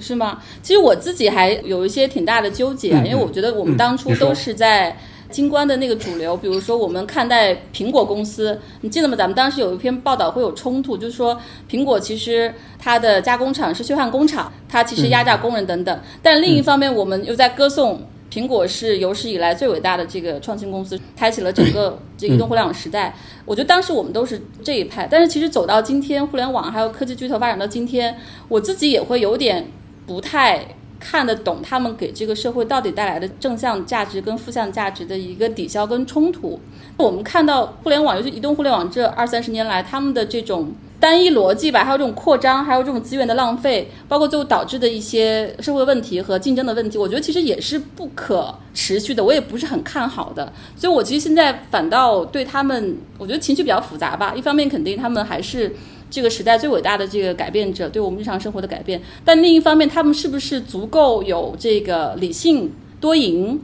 [0.00, 0.40] 是吗？
[0.62, 4.96] 其实我自己还有一些挺大的纠结，因为我觉得我们当初都是在
[5.30, 6.36] 金关的那个主流。
[6.36, 9.14] 比如说，我们看待苹果公司，你记得吗？
[9.14, 16.00] 咱们当时有一篇报道会有冲突，就是说苹果其实它的加工厂是血汗工厂，它其实压榨工人等等。
[16.22, 18.00] 但另一方面，我们又在歌颂。
[18.34, 23.14] 苹果是有史以来最伟大的这个创新公司，开启了整个 这个移动互联网时代。
[23.44, 28.16] 我觉得当时我们都是这一派，但是其实走到今天，互联网还有科技巨头发展到今天，
[28.48, 29.64] 我自己也会有点
[30.04, 30.66] 不太
[31.04, 36.58] 看得懂他们给这个社会到底带来的正向价值跟负向价值的一个抵消跟冲突。
[36.96, 40.72] 我们看到互联网，尤其移动互联网这二三十年来，他们的这种。
[41.00, 50.50] 单一逻辑吧，还有这种扩张，还有这种资源的浪费，包括最后导致的一些社会问题和竞争的问题，我觉得其实也是不可持续的，我也不是很看好的。
[50.74, 54.32] 所以，我其实现在反倒对他们，我觉得情绪比较复杂吧。
[54.34, 55.74] 一方面，肯定他们还是
[56.14, 63.60] 这个时代最伟大的这个改变者，对我们日常生活的改变；但另一方面，他们是不是足够有这个理性、多赢，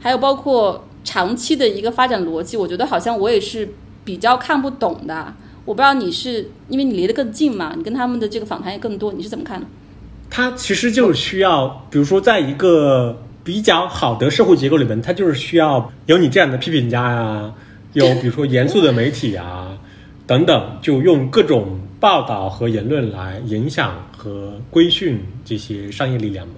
[0.00, 2.56] 还有包括长期的一个发展逻辑？
[2.56, 3.72] 我觉得好像我也是
[4.04, 5.32] 比较看不懂的。
[5.64, 9.66] 我不知道你是因为你离得更近嘛，你跟他们的这个访谈也更多，你是怎么看的？
[10.28, 17.54] 他其实就是需要，比如说在一个比较好的社会结构里面，他就是需要有你这样的批评家呀，
[17.92, 19.61] 有比如说严肃的媒体啊
[20.26, 26.54] 等等，就用各种报道和言论来影响和规训这些商业力量嘛。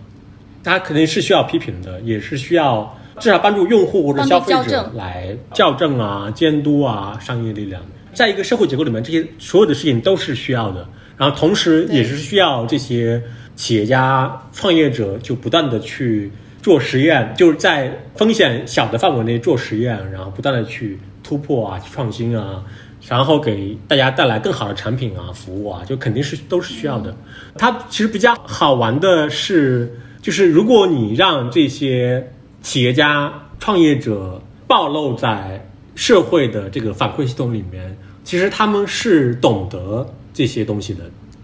[0.63, 7.83] 他肯定是需要批评的，也是需要至少帮助用户或者消费者来校正啊、监督啊商业力量。
[8.13, 13.21] 在一个社会结构里面，这些所有的事情都是需要的，然后同时也是需要这些
[13.57, 16.31] 企业家、创业者就不断的去
[16.63, 22.63] 做实验，就是在风险小的范围内做实验，然后不断的去突破啊、创新啊，
[23.09, 27.17] 然后给大家带来更好的产品啊、服务啊，就肯定是都是需要的。
[27.57, 37.97] 它其实比较好玩的是，就是如果你让这些企业家、创业者暴露在社会的这个反馈系统里面。
[38.25, 41.01] 其实他们是懂得这些东西的，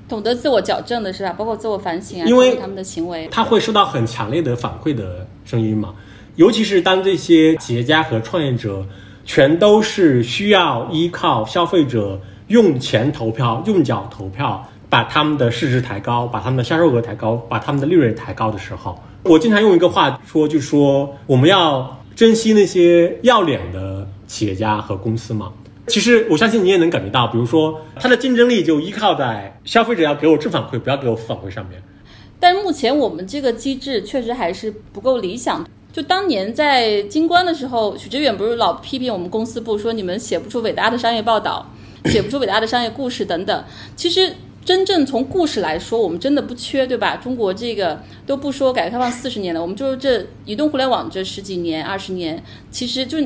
[0.08, 1.34] 懂得自我矫正的是吧？
[1.34, 5.94] 包括自我反省啊，因为他们的行为，他会受到很强烈的反馈的声音嘛。
[6.36, 8.82] 尤其是当这些企业家和创业者
[9.32, 25.52] 全都是需要依靠消费者用钱投票、用脚投票，把他们的市值抬高，把他们的销售额抬高，把他们的利润抬高的时候，我经常用一个话说，就说我们要珍惜那些要脸的企业家和公司嘛。
[25.86, 31.80] 其实我相信你也能感觉到，比如说它的竞争力就依靠在消费者要给我正反馈，不要给我负反馈上面。
[32.40, 35.64] 但目前我们这个机制确实还是不够理想。
[35.92, 41.66] 就当年在金关的时候，许知远不是老批评我们公司部说你们写不出伟大的商业报道，
[42.04, 43.64] 写不出伟大的商业故事等等。
[43.96, 44.32] 其实
[44.64, 47.16] 真正从故事来说，我们真的不缺，对吧？
[47.16, 53.18] 中国这个都不说改革开放四十年了，我们就是这移动互联网这十几年、二十年，其实就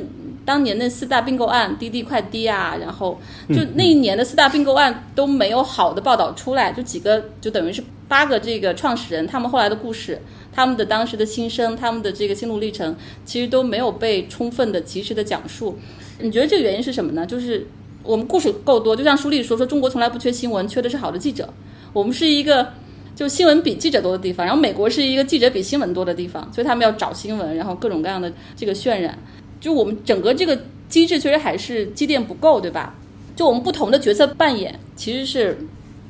[0.44, 10.20] 当年那四大并购案，滴滴快滴啊，然后就那一年的四大并购案都没有好的报道出来，就几个就等于是八个这个创始人他们后来的故事。
[10.56, 15.76] 他们的当时的心声，他们的这个心路历程，其实都没有被充分的、及时的讲述。
[16.20, 17.26] 你觉得这个原因是什么呢？
[17.26, 17.66] 就是
[18.04, 21.52] 我们故事够多，就像书里说，说中国从来不缺新闻，缺的是好的记者。
[21.92, 22.68] 我们是一个
[23.16, 29.18] 就新闻比记者多的地方，然后美国是一个记者比新闻多的地方，所以他们要找新闻，然后各种各样的这个渲染。
[29.64, 30.58] 就我们整个这个
[30.90, 32.94] 机制确实还是积淀不够，对吧？
[33.34, 35.56] 就我们不同的角色扮演其实是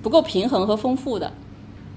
[0.03, 1.33] 不够平衡和丰富的。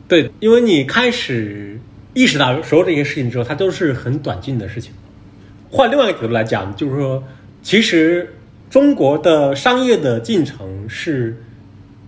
[0.08, 1.80] 对，因为你开始。
[2.14, 4.92] 意识到所有这些事情之后，它都是很短进的事情。
[5.70, 7.24] 换另外一个角度来讲，就是说，
[7.62, 8.34] 其实
[8.72, 11.38] 中国的商业的进程是，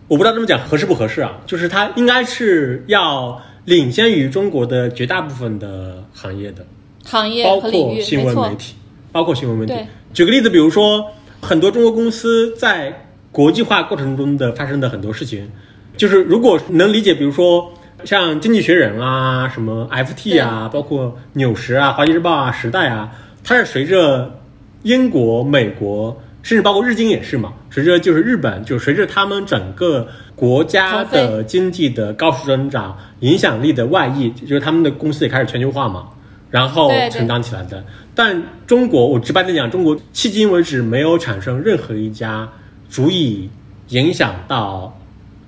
[0.08, 1.40] 我不知道这么讲合适不合适啊。
[1.46, 6.66] 就是它应该是要领先于中国的绝大部分的行业的
[7.04, 7.70] 行业，包括
[8.02, 8.74] 新闻媒体，
[9.12, 9.74] 包括新闻问题。
[10.14, 11.06] 举个例子，比如说
[11.42, 15.50] 很多中国公司在国际化过程中的发生的很多事情，
[15.98, 17.72] 就是如果能理解，比如说。
[18.06, 23.12] 像《经济学人》啊，什么 FT 啊，包括《纽时》啊，《华尔街日报》啊，《时代》啊，
[23.44, 24.40] 它是随着
[24.84, 36.08] 英国、美国，甚至包括日经也是嘛，随着就是日本，就随着他们整个国家的经济的高速增长、影响力的外溢，就是他们的公司也开始全球化嘛，
[36.50, 37.84] 然后成长起来的。
[38.16, 42.50] 但中国，我直白的讲，中国迄今为止没有产生任何一家
[42.90, 43.50] 足以
[43.90, 44.98] 影响到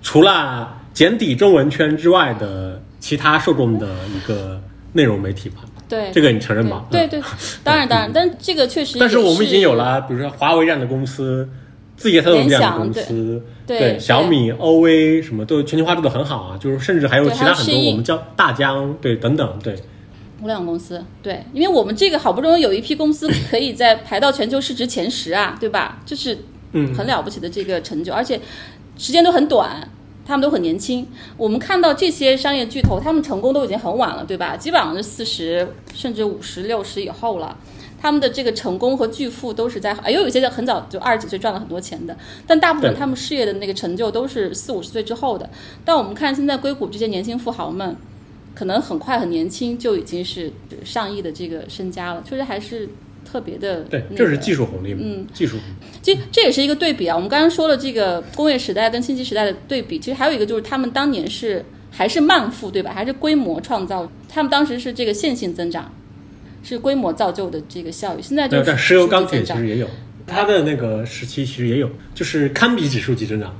[0.01, 0.77] 除了。
[0.93, 4.61] 简体中文圈之外的其他受众的一个
[4.91, 6.85] 内容媒体吧，对这个你承认吧？
[6.91, 7.21] 对对，
[7.63, 8.99] 当然当然，但这个确实。
[8.99, 11.47] 但是我们已经有了，比如说华为这样的公司，
[11.95, 19.73] 字节跳动这样的公司，对小米、OV 什么都全球化做的很好啊，就是甚至还有其他很多我们叫大疆，对等等，对。
[20.41, 25.99] 互联网公司，对，因为我们这个好不容易有一批公司 可以在排到全球市值前十啊，对吧？
[26.05, 26.37] 这是
[26.73, 28.41] 嗯很了不起的这个成就，而且
[28.97, 29.87] 时间都很短。
[30.23, 34.55] 他们都很年轻，我们看到这些商业巨头，他们成功都已经很晚了，对吧？
[34.55, 37.57] 基本上是四十甚至五十六十以后了。
[37.99, 42.15] 他们的这个成功和巨富都是在，哎，有一些很早就二十几岁赚了很多钱的，
[42.47, 45.49] 但大部分他们事业的那个成就都是四五十岁之后的。
[45.83, 47.97] 但我们看现在硅谷这些年轻富豪们，
[48.53, 50.51] 可能很快很年轻就已经是
[50.83, 52.87] 上亿的这个身家了，确实还是。
[53.23, 54.99] 特别的，对，这是技术红利嘛？
[55.03, 55.55] 嗯，技术，
[56.01, 57.15] 其实这也是一个对比啊。
[57.15, 62.91] 我们刚刚说了这个工业时代跟信息时代的对比，其实还有一个就是他们当年是还是慢富，对吧？
[62.93, 65.93] 还是规模创造，他们当时是这个线性增长，
[66.61, 68.21] 是规模造就的这个效益。
[68.21, 69.87] 现在就是石油钢铁其实也有，
[70.27, 73.55] 它的那个时期其实也有，就是堪比指数级增长。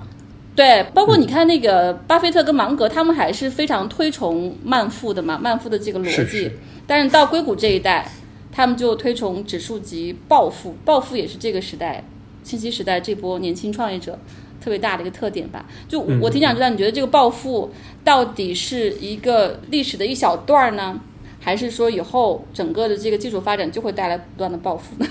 [0.62, 6.52] 对，包括你看那个巴菲特跟芒格，他们还是非常推崇慢富的嘛，慢富的这个逻辑。
[6.86, 8.08] 但是到硅谷这一代。
[8.54, 12.04] 他们就推崇指数级暴富，暴富也是这个时代
[12.44, 14.20] 信息时代这波年轻创业者
[14.60, 15.66] 特别大的一个特点吧。
[15.88, 17.72] 就我挺想知道，你觉得这个暴富
[18.04, 21.00] 到底是一个历史的一小段儿呢，
[21.40, 25.08] 还是说以后整个的这个技术发展就会带来不断的暴富呢？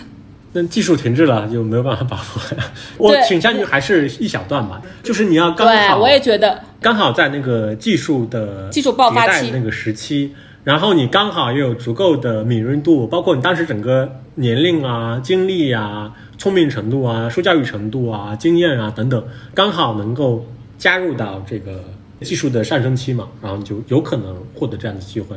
[0.53, 2.65] 那技术停滞了就没有办法把握了。
[2.99, 10.35] 我倾向于还是一小段吧，就是你要刚好，我也觉得刚好在那个技术的技术爆发期那个时期。
[10.65, 20.45] 然后你刚好又有足够的敏锐度，包括你当时整个年龄啊、经历啊、聪明程度啊、受教育程度啊、经验啊等等，刚好能够
[20.77, 21.85] 加入到这个
[22.21, 25.37] 技术的上升期嘛，然后你就有可能获得这样的机会。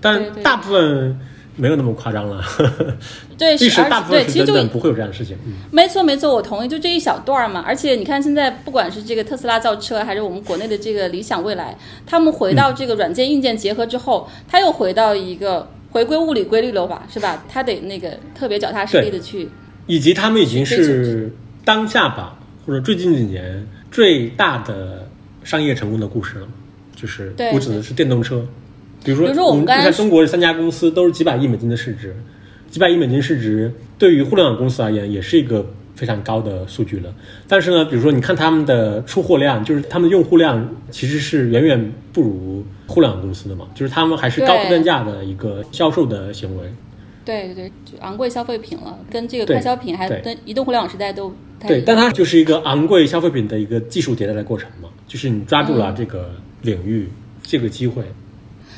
[0.00, 1.18] 但大部分。
[1.56, 2.42] 没有那么夸张了，
[3.36, 5.36] 对，历史大部分其实不会有这样的事情。
[5.70, 7.62] 没错，没错，我同意，就这一小段嘛。
[7.66, 17.44] 而且你看，现在不管是这个特斯拉造车，还是我们国内的这个理想未来，他们回到这个软件硬件结合之后，他又回到一个回归物理规律了吧，是吧？
[17.48, 19.48] 他得那个特别脚踏实地的去。
[19.86, 21.30] 以及他们已经是
[21.64, 25.06] 当下吧，或者最近几年最大的
[25.44, 26.48] 商业成功的故事了，
[26.96, 28.46] 就是我指的是电动车。
[29.04, 32.14] 比如说，我们看中国这三家公司都是几百亿美金的市值，
[32.70, 37.12] 几百亿美金市值，对于互联网公司而言，也是一个非常高的数据了。
[37.48, 46.64] 但是呢，比如说你看他们的出货量，就是他们的用户量，其实是远远不如互联网公司的嘛，就是他们还是高客单价的一个销售的行为。
[47.24, 51.32] 对对对，就昂贵消费品了，跟这个快消品还跟移动互联网时代都
[51.66, 56.30] 对，但它就是一个昂贵消费品的一个技术迭代的过程嘛，就是你抓住了这个
[56.62, 57.08] 领域
[57.42, 58.02] 这个机会。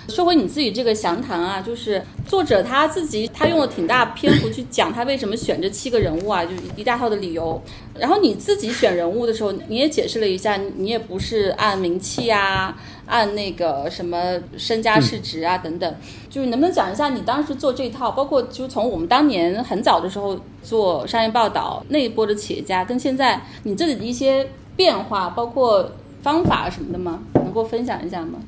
[0.09, 7.61] 说回你自己这个详谈啊，就是作者他自己他用了挺大篇幅去讲他为什么选这七个人物啊，就是一大套的理由。
[7.99, 12.77] 然后你自己选人物的时候，你也解释了一下，你也不是按名气啊，
[13.07, 15.95] 按那个什么身家市值啊等等，
[16.29, 24.47] 就是能不能讲一下你当时做这套，包括就从我们当年很早的时候做商业报道那一波的企业家，跟现在你这里的一些
[24.77, 25.91] 变化，包括
[26.23, 27.23] 方法什么的吗？
[27.35, 28.39] 能够分享一下吗？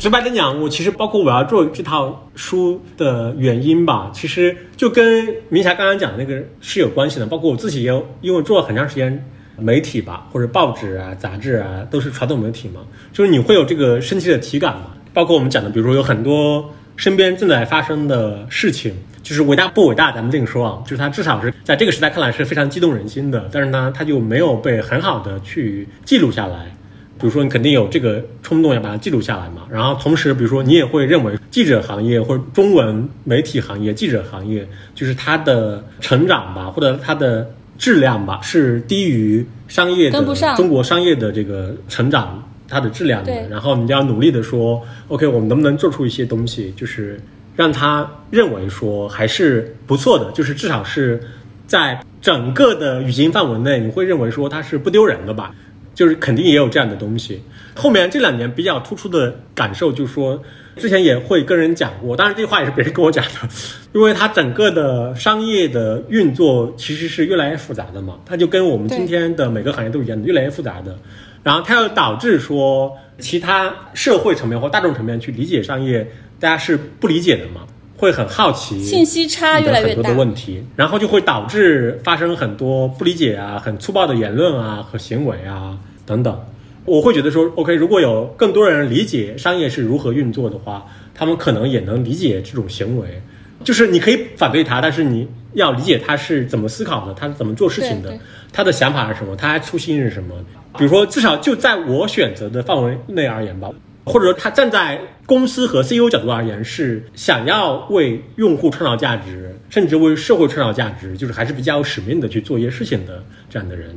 [0.00, 7.26] 直白的讲，我其实包括我要做这套书的原因吧，其实就跟明霞刚刚讲的那个是有关系的。
[7.26, 9.22] 包括我自己也有因为做了很长时间
[9.58, 12.80] 媒体吧，或者报纸啊、杂志啊，都是传统媒体嘛，
[13.12, 14.84] 就是你会有这个深切的体感嘛。
[15.12, 20.82] 包括我们讲的，比如说有很多身边正在发生的事情，就是伟大不伟大，咱们另说啊。
[20.84, 26.74] 就是它至少是在这个时代看来是非常激动人心的，但是呢，它就没有被很好的去记录下来。
[27.20, 29.66] 比如说，你肯定有这个冲动要把它记录下来嘛。
[29.70, 40.24] 然后同时，比如说，你也会认为记者行业或者中文媒体行业、记者行业，就是它的成长吧，或者它的质量吧，是低于商业的
[40.56, 43.30] 中国商业的这个成长它的质量的。
[43.48, 47.20] 然后你就要努力的说，OK，我们能不能做出一些东西，就是
[47.54, 51.20] 让他认为说还是不错的，就是至少是
[51.66, 55.54] 在整个的语境范围内，你会认为说它是不丢人的吧。
[56.00, 57.42] 就是肯定也有这样的东西。
[57.74, 60.42] 后面这两年比较突出的感受就是说，
[60.78, 63.48] 之前也会跟人讲过，当然这句话也是别人跟我讲的，
[63.92, 70.98] 因为它整个的商业的运作其实是越来越复杂的嘛，它就跟我们今天的每个行业都一样的，越来越复杂的。
[71.42, 77.66] 然后它又导致说，其他社会层面或大众层面去理解商业，大家是不理解的嘛，
[77.98, 85.78] 会很好奇，信息差越来越多的问题，然后就会导致发生很多不理解啊、很粗暴的言论啊和行为啊。
[86.10, 86.44] 等等，
[86.84, 90.84] 我会觉得说，OK，如果有更多人理解商业是如何运作的话，
[91.14, 93.22] 他们可能也能理解这种行为。
[93.62, 98.12] 就是你可以反对他，但是你要理解他是怎么思考的，他是怎么做事情的，
[98.52, 100.34] 他的想法是什么，他初心是什么。
[100.76, 103.70] 比如说，至少就在我选择的范围内而言吧，
[104.04, 113.94] 或者说他站在公司和 CEO 角度而言，是想要为用户创造价值，甚至为社会创造价值，就是还是比较有使命的去做一些事情的这样的人。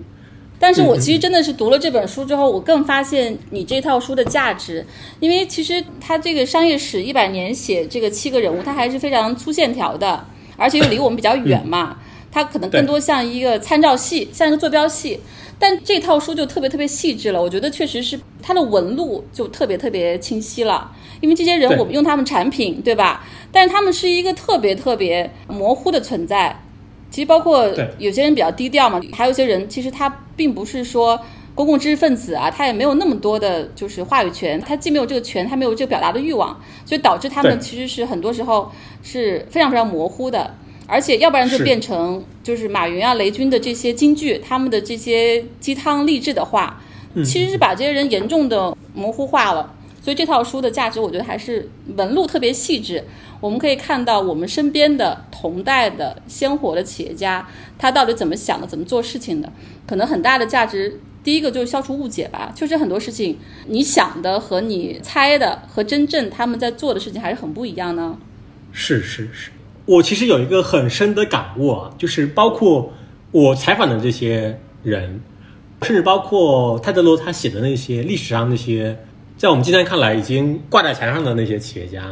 [0.63, 4.85] 但是我其实真的是读了这本书之后，我更发现你这套书的价值，
[5.19, 11.97] 因为其实它这个商业史一百年写这个七个人物，它还是非常粗线条的，而且又离我们比较远嘛，
[12.31, 15.19] 它可能更多像一个参照系，像一个坐标系。
[15.59, 20.89] 但这套书就特别特别细致了，我觉得确实是它的纹路就特别特别清晰了，
[21.19, 23.25] 因为这些人我们用他们产品，对吧？
[23.51, 26.57] 但是他们是一个特别特别模糊的存在。
[27.13, 31.19] 其实包括有些人比较低调嘛，还有一些人其实他并不是说
[31.53, 38.71] 公共知识分子啊，他也没有那么多的就是话语权，他既没有这个权，他没有这个表达的欲望，所以导致他们其实是很多时候
[39.03, 40.55] 是非常非常模糊的，
[40.87, 46.81] 而且要不然就变成就是马云啊、雷军的这些金句，他们的这些鸡汤励志的话，
[47.23, 49.71] 其实是把这些人严重的模糊化了。
[50.01, 53.03] 所以这套书的价值，我觉得还是纹路特别细致。
[53.43, 57.45] 我们可以看到我们身边的同代的鲜活的企业家，
[57.77, 59.51] 他到底怎么想的，怎么做事情的，
[59.85, 60.97] 可能很大的价值。
[61.25, 63.37] 第一个就是消除误解吧，确实很多事情
[63.67, 68.17] 你想的和你猜的和真正他们在做的事情还是很不一样呢。
[68.71, 69.51] 是是是，
[69.87, 72.93] 我其实有一个很深的感悟啊，就是包括
[73.31, 75.19] 我采访的这些人，
[75.81, 78.97] 甚至包括泰德罗他写的那些历史上那些。
[79.35, 82.05] 在我们今天看来，已经挂在墙上的那些企业家，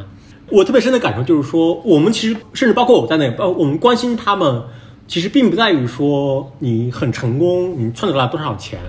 [0.52, 4.64] 我特别深的感受就是说，我们其实甚至包括我在内，包我们关心他们，
[5.08, 8.80] 其实并不在于说你很成功，你创造了多少钱，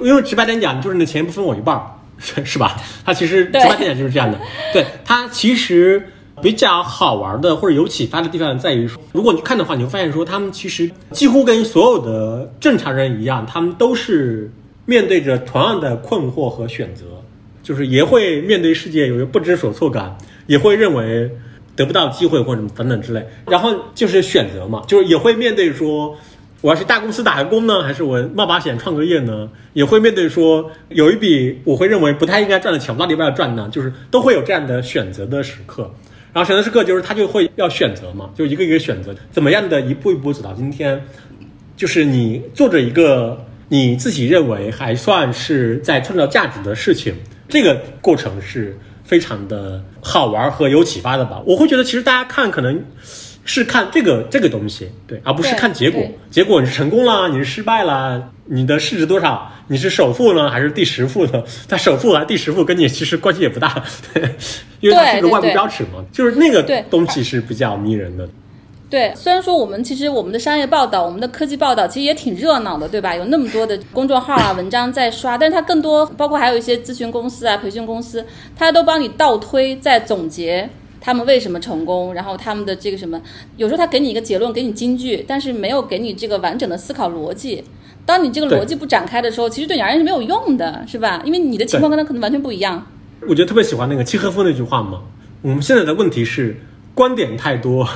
[0.00, 1.82] 因为直白点讲，就是那钱不分我一半儿，
[2.44, 2.76] 是吧？
[3.04, 4.38] 他其实直白点讲就是这样的。
[4.72, 6.08] 对他其实
[6.42, 14.52] 比较好玩的或者有启发的地方在于说，如果你看的话，你会发现说，他们其实几乎跟所有的正常人一样，他们都是
[14.84, 17.04] 面对着同样的困惑和选择。
[17.62, 21.30] 就是也会面对世界有一个不知所措感，也会认为
[21.74, 23.26] 得不到机会或者等等之类。
[23.46, 26.16] 然后就是选择嘛，就是也会面对说，
[26.60, 29.48] 我要去大公司打个工呢，还是我冒把险创个业呢？
[29.72, 33.68] 也会面对说，有一笔我会认为不太应该赚的钱，我到底要不要赚呢？
[33.72, 35.90] 就是都会有这样的选择的时刻。
[36.32, 40.98] 然后选择时刻就是他就会要选择嘛，就一个一个选择，怎么样的一步一步走到今天，
[41.76, 47.14] 就是你做着一个你自己认为还算是在创造价值的事情，
[47.48, 51.40] 这个过程是非常的好玩和有启发的吧。
[51.46, 52.84] 我会觉得其实大家看可能。
[53.44, 56.00] 是看这个这个东西，对，而不是看结果。
[56.30, 59.50] 结果你是成功了，你是失败了，你的市值多少？
[59.66, 61.42] 你是首富呢，还是第十富呢？
[61.68, 63.82] 他首富还第十富，跟你其实关系也不大，
[64.14, 64.22] 对
[64.78, 66.04] 因为它是个外部标尺嘛。
[66.12, 68.24] 就是那个东西是比较迷人的。
[68.26, 68.32] 对，
[69.14, 73.14] 虽然说我们其实我们的商业报道、我们的科技报道其实也挺热闹的，对吧？
[73.16, 78.24] 有那么多的公众号啊、 文章在刷，但是它更多包括还有一些咨询公司啊、培训公司，
[78.56, 80.68] 它都帮你倒推、在总结。
[81.00, 82.14] 他们为什么成功？
[82.14, 83.20] 然后他们的这个什么，
[83.56, 87.64] 有时候他给你一个结论，给你金句，但是没有给你这个完整的思考逻辑。
[88.06, 91.20] 当你这个逻辑不展开的时候，其实对你而言是没有用的，是吧？
[91.24, 92.86] 因为你的情况跟他可能完全不一样。
[93.28, 95.00] 我觉得特别喜欢那个契诃夫那句话嘛。
[95.40, 96.56] 我们现在的问题是
[96.94, 97.88] 观点太多，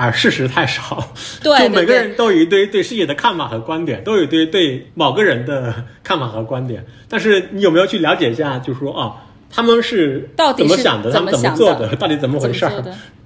[0.00, 1.12] 而事实太少。
[1.42, 6.84] 对， 就每个人都有一堆对世界的看法和观点，都有一堆对某个人的看法和观点。
[7.08, 8.58] 但是你有没有去了解一下？
[8.60, 9.24] 就说啊。
[9.50, 11.12] 他们是到底怎么想的？
[11.12, 11.94] 他们怎么做的？
[11.96, 12.66] 到底怎么回事？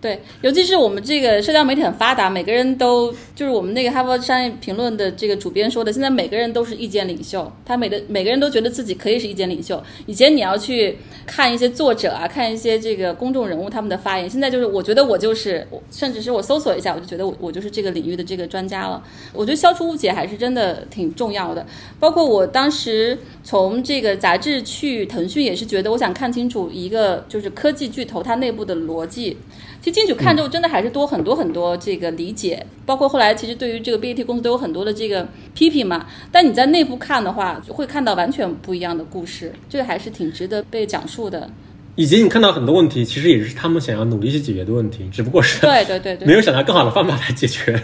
[0.01, 9.81] 对，尤其是我们这个社交媒体很发达，每个人都就是我们那个《哈佛商业评论》的这个主编说的，现在每个人都是意见领袖，他每的每个人都觉得自己可以是意见领袖。
[10.07, 19.01] 以前你要去看一些作者啊，看一些这个公众人物他们的发言，现在就是我觉得我就是，甚至是我搜索一下，我就觉得我我就是这个领域的这个专家了。
[19.33, 21.65] 我觉得消除误解还是真的挺重要的。
[22.01, 29.37] 包括我当时从这个杂志去腾讯，也是觉得我想看清楚一个就是科技巨头它内部的逻辑。
[29.81, 36.07] 其实进去看之后，真的还是多很多很多这个理解，包括后来其实对于这个 BAT 公司都有很多的这个批评嘛。
[36.31, 41.51] 但你在内部看的话，会看到完全不一样的故事，这个还是挺值得被讲述的。
[41.95, 47.79] 以及你看到很多问题，其实也是他们想要努力去解决的问题，只不过是对对对对，没有想到更好的方法来解决。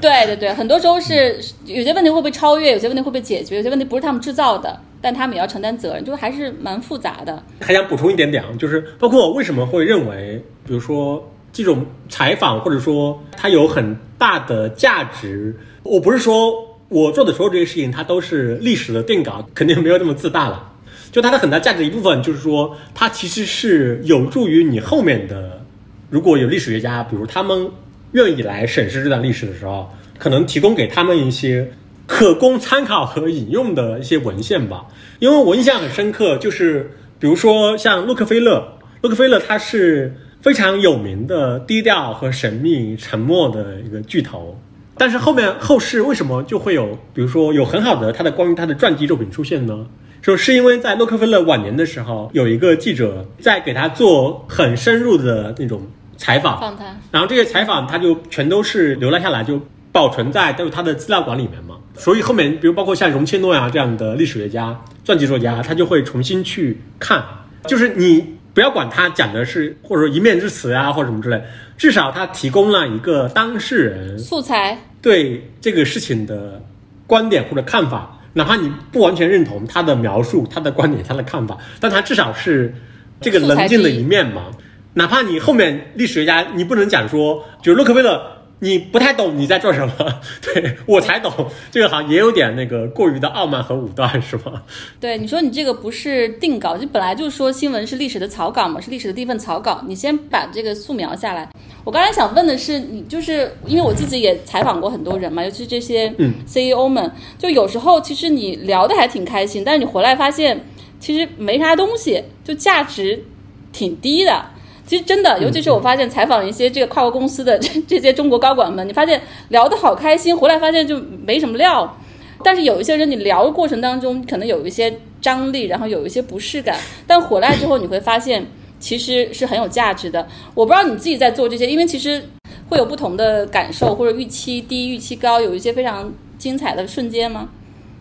[0.00, 7.40] 对对对，很多时候是有些问题会被超越，有些问题会被解决，有些问题不是他们制造的，但他们也要承担责任，就还是蛮复杂的。
[7.60, 15.54] 还想补充一点点，就是包括我为什么会认为，比如说这种采访，或者说它有很大的价值，
[15.84, 16.52] 我不是说
[16.88, 20.72] 我做的所有这些事情它都是历史的定稿，肯定没有那么自大了。
[21.12, 25.64] 就它的很大价值一部分，就是说它其实是有助于你后面的，
[26.10, 27.70] 如果有历史学家，比如他们
[28.10, 29.88] 愿意来审视这段历史的时候，
[30.18, 31.70] 可能提供给他们一些
[32.06, 34.86] 可供参考和引用的一些文献吧。
[35.18, 44.58] 因为我印象很深刻，就是比如说像洛克菲勒，洛克菲勒他是非常有名的低调和神秘、沉默的一个巨头，
[44.96, 49.86] 但是后面后世为什么就会有，比如说有很好的他的关于他的传记作品出现呢？
[50.22, 55.82] 就是因为在洛克菲勒晚年的时候，有一个记者在给他做很深入的那种
[56.16, 59.60] 采访，访谈，然后这些采访他就全都是留了下来，就
[59.92, 61.75] 保存在都是他的资料馆里面嘛。
[61.96, 67.22] 所以后面，比如包括像容切诺呀这样的历史学家、传记作家，他就会重新去看。
[67.66, 68.24] 就是你
[68.54, 71.42] 不要管他讲的是或者说一面之词啊，或者什么之类，
[71.76, 76.62] 至少他提供了一个当事人素材对这个事情的
[77.06, 78.12] 观点或者看法。
[78.34, 82.74] 哪怕你不完全认同他的描述、他的观点、他的看法，但他至少是
[83.18, 84.50] 这个冷静的一面嘛。
[84.92, 88.20] 哪怕你后面历史学家，你不能讲说，就洛克菲勒，
[88.60, 89.92] 你不太懂你在做什么，
[90.40, 91.30] 对我才懂。
[91.70, 94.62] 这个好像也有点那个过于的傲慢和武断，是吗？
[94.98, 101.48] 对，你说你这个不是定稿，就本来就说新闻是历史的草稿嘛，是历史的第一份草稿，你先把这个素描下来。
[101.84, 106.12] 我刚才想问的是，你就是因为我自己也采访过很多人嘛，尤其是这些
[106.46, 110.64] CEO 们，就有时候其实你聊的还挺开心，但是你回来发现
[110.98, 113.22] 其实没啥东西，就价值
[113.70, 114.46] 挺低的。
[114.86, 121.98] 其实真的，尤其是我发现采访一些这个跨国公司的这 这些中国高管们，你发现聊得好开心，回来发现就没什么料。
[122.44, 128.46] 但是有一些人，你聊的过程当中可能有一些张力，然后有一些不适感，但回来之后你会发现。
[128.78, 130.28] 其实是很有价值的。
[130.54, 132.22] 我不知道你自己在做这些，因为其实
[132.68, 137.48] 会有不同的感受，或者预期低、预期高，有一些非常精彩的瞬间吗？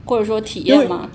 [0.03, 1.09] 或者说体验吗？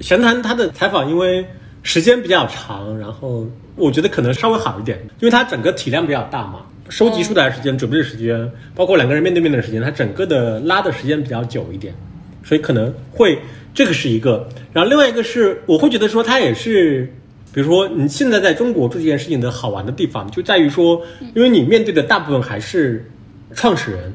[0.00, 1.46] 闲谈他的采访，因为
[1.86, 11.94] 时间比较长，然后我觉得可能稍微好一点，因为它整个体量比较大嘛，收集出来的时间、准备的时间，包括两个人面对面的时间，它整个的拉的时间比较久一点，
[12.42, 13.38] 所以可能会
[13.72, 14.48] 这个是一个。
[14.72, 17.10] 然后另外一个是，我会觉得说它也是。
[17.52, 21.00] 比如说，你现在在中国做这件事情的好玩的地方，就在于说，
[21.34, 23.10] 因为你面对的大部分还是
[23.54, 24.12] 创始人，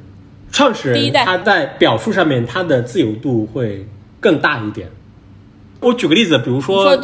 [0.52, 3.84] 创始人他在表述上面他的自由度会
[4.20, 4.88] 更大一点。
[5.80, 6.96] 我举个例子，比如说，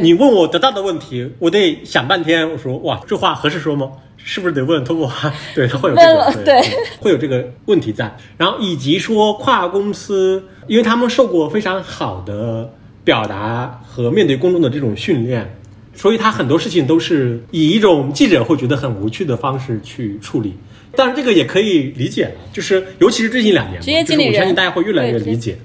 [0.00, 2.50] 你问我得到的问题，我得想半天。
[2.50, 3.90] 我说哇，这话合适说吗？
[4.16, 5.10] 是不是得问通过？
[5.54, 6.60] 对，他会有这个，对
[7.00, 8.14] 会有这个问题在。
[8.36, 12.70] 然后以及说跨公司，因为他们受过非常好的
[13.04, 15.56] 表达和面对公众的这种训练，
[15.94, 20.54] 所以他很多事情都是以一种记者会觉得很无趣的方式去处理。
[20.94, 25.56] 但是，这个也可以理解了，就是尤其是最近两年嘛，职业经理人就是我相信大家会越来越理解。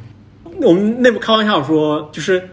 [0.61, 2.47] 我们内部开玩笑说，就是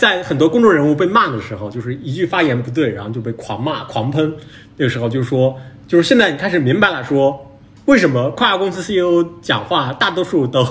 [0.00, 4.34] 在很多公众人物被骂的时候，就是一句发言不对，然后就被狂骂、狂喷。
[4.78, 5.54] 那个时候就是说，
[5.86, 7.46] 就是现在你开始明白了说，
[7.84, 10.64] 为什么跨国公司 CEO 讲话大多数都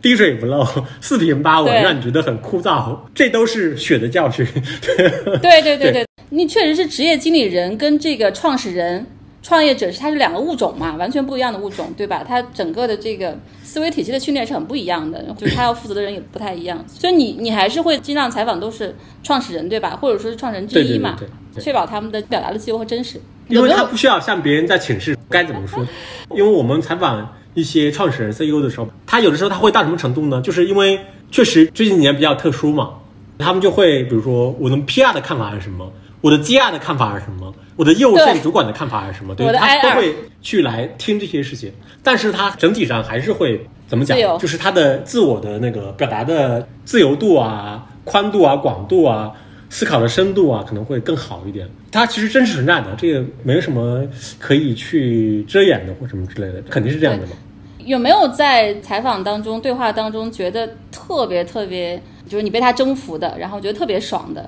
[0.00, 0.66] 滴水不漏、
[1.02, 2.98] 四平八稳，让你觉得很枯燥。
[3.14, 4.46] 这都是血的教训。
[5.42, 9.06] 对对对对，你确实是职业经理人跟这个创始人、
[9.42, 12.24] 创业者是它是两个物种嘛，完全不一样的物种，对吧？
[12.26, 16.82] 它整个的这个思维体系的训练是很不一样的，就是他要负责的人也不太一样。
[16.86, 19.98] 所以你你还是会尽量采访都是创始人，对吧？
[20.00, 23.20] 或者说是创始人之对对对一嘛，对对确保他们的表达的自由和真实。
[23.48, 25.84] 因为他不需要向别人在请示该怎么说，
[26.34, 30.40] 因为我们采访一些创始人 CEO 的时候，他有的时候他会到什么程度呢？
[30.40, 30.98] 就是因为
[31.32, 32.90] 确实最近几年比较特殊嘛，
[33.38, 44.16] 他们就会比如说我的 PR 的看法是什么，我的 GR 的看法是什么，我的业务线对主管的看法还是什么，对我的他都会去来听这些事情，但是他整体上还是会怎么讲？
[44.38, 49.32] 就是他的自我的那个表达的自由度啊、宽度啊、广度啊。
[49.74, 51.66] 思考的深度啊，可能会更好一点。
[51.90, 54.06] 他其实真实存在的，这个没有什么
[54.38, 57.32] 可以去遮掩的或什么之类的，肯定是这样的嘛。
[57.78, 61.98] 有没有在采访当中、对话当中觉得特别特别，
[62.28, 64.46] 就是你被他征服的，然后觉得特别爽的，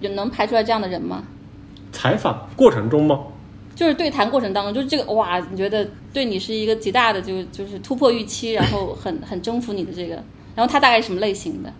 [0.00, 1.24] 有能排出来这样的人吗？
[1.96, 3.20] 采访过程中吗？
[3.74, 10.14] 就是对谈过程当中，就是这个哇，你觉得对你是一个极大的，就就是突破预期，然后很很征服你的这个，
[10.54, 11.72] 然后他大概是什么类型的？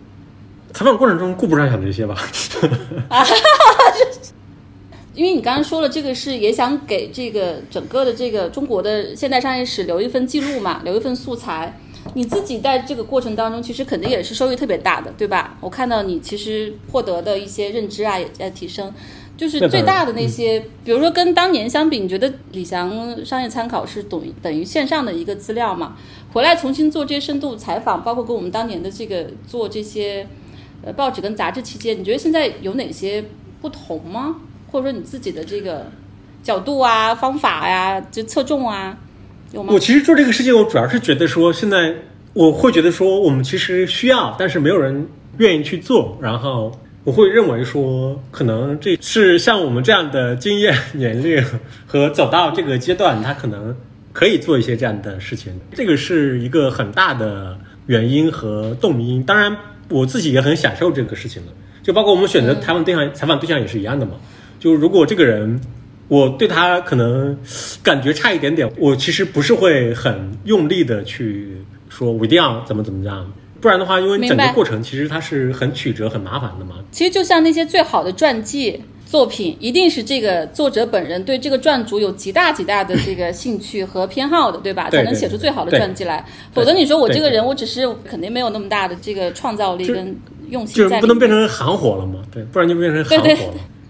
[0.73, 2.15] 采访过程中顾不上想这些吧。
[5.13, 11.79] 因为你刚刚说了，这个是也想给这个整个的这个中国的现代商业史留一份记录嘛，留一份素材。
[12.13, 15.57] 你自己在这个过程当中，其实肯定也是收益特别大的，对吧？
[15.59, 18.93] 我看到你其实获得的一些认知啊，也在提升。
[19.37, 25.95] 就是最大的那些，比如说跟当年相比，你觉得李翔商业参考是等于等于线上的一个资料嘛？
[26.33, 30.27] 回来重新做这些深度采访，包括跟我们当年的这个做这些
[30.83, 33.23] 呃报纸跟杂志期间，你觉得现在有哪些
[33.61, 34.37] 不同吗？
[34.71, 35.85] 或者说你自己的这个
[36.43, 38.97] 角度啊、方法呀、就侧重啊，
[39.53, 39.79] 有吗我？
[39.79, 41.93] 其实做这个事情，我主要是觉得说，现在
[42.33, 45.07] 我会觉得说，我们其实需要，但是没有人
[45.37, 46.17] 愿意去做。
[46.19, 46.71] 然后
[47.07, 51.41] 我会认为说，可能这是像我们这样的经验、年龄
[51.85, 53.73] 和走到这个阶段，他可能
[54.11, 55.57] 可以做一些这样的事情。
[55.73, 59.23] 这个是一个很大的原因和动因。
[59.23, 59.55] 当然，
[59.87, 61.53] 我自己也很享受这个事情的。
[61.81, 64.15] 就包括我们选择采访对象、采访对象也是一样的嘛。
[64.59, 65.61] 就如果这个人，
[66.09, 67.37] 我对他可能
[67.81, 71.55] 感觉差一点点，我其实不是会很用力的去
[71.87, 73.31] 说我一定要怎么怎么样，
[73.67, 76.75] 不然的话，因为整个过程其实它是很曲折、很麻烦的嘛。
[76.89, 84.89] 其实就像那些最好的传记作品，一定是这个作者本人对这个传主有极大极大的这个兴趣和偏好的，对吧？
[84.89, 86.25] 才能写出最好的传记来。
[86.53, 90.17] 否则你说我这个人，我只是肯定没有那么大的这个创造力跟
[90.49, 91.01] 用心就是在里面。
[91.01, 93.39] 不能变成行活了嘛，对，不然就变成行活对了。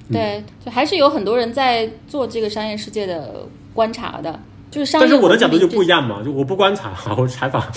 [0.09, 4.39] 对对，就还是有很多人在做这个商业世界的观察的，
[4.71, 5.07] 就是商业。
[5.07, 7.61] 但是我的角度就不一，样嘛，就我不观察， 我采访。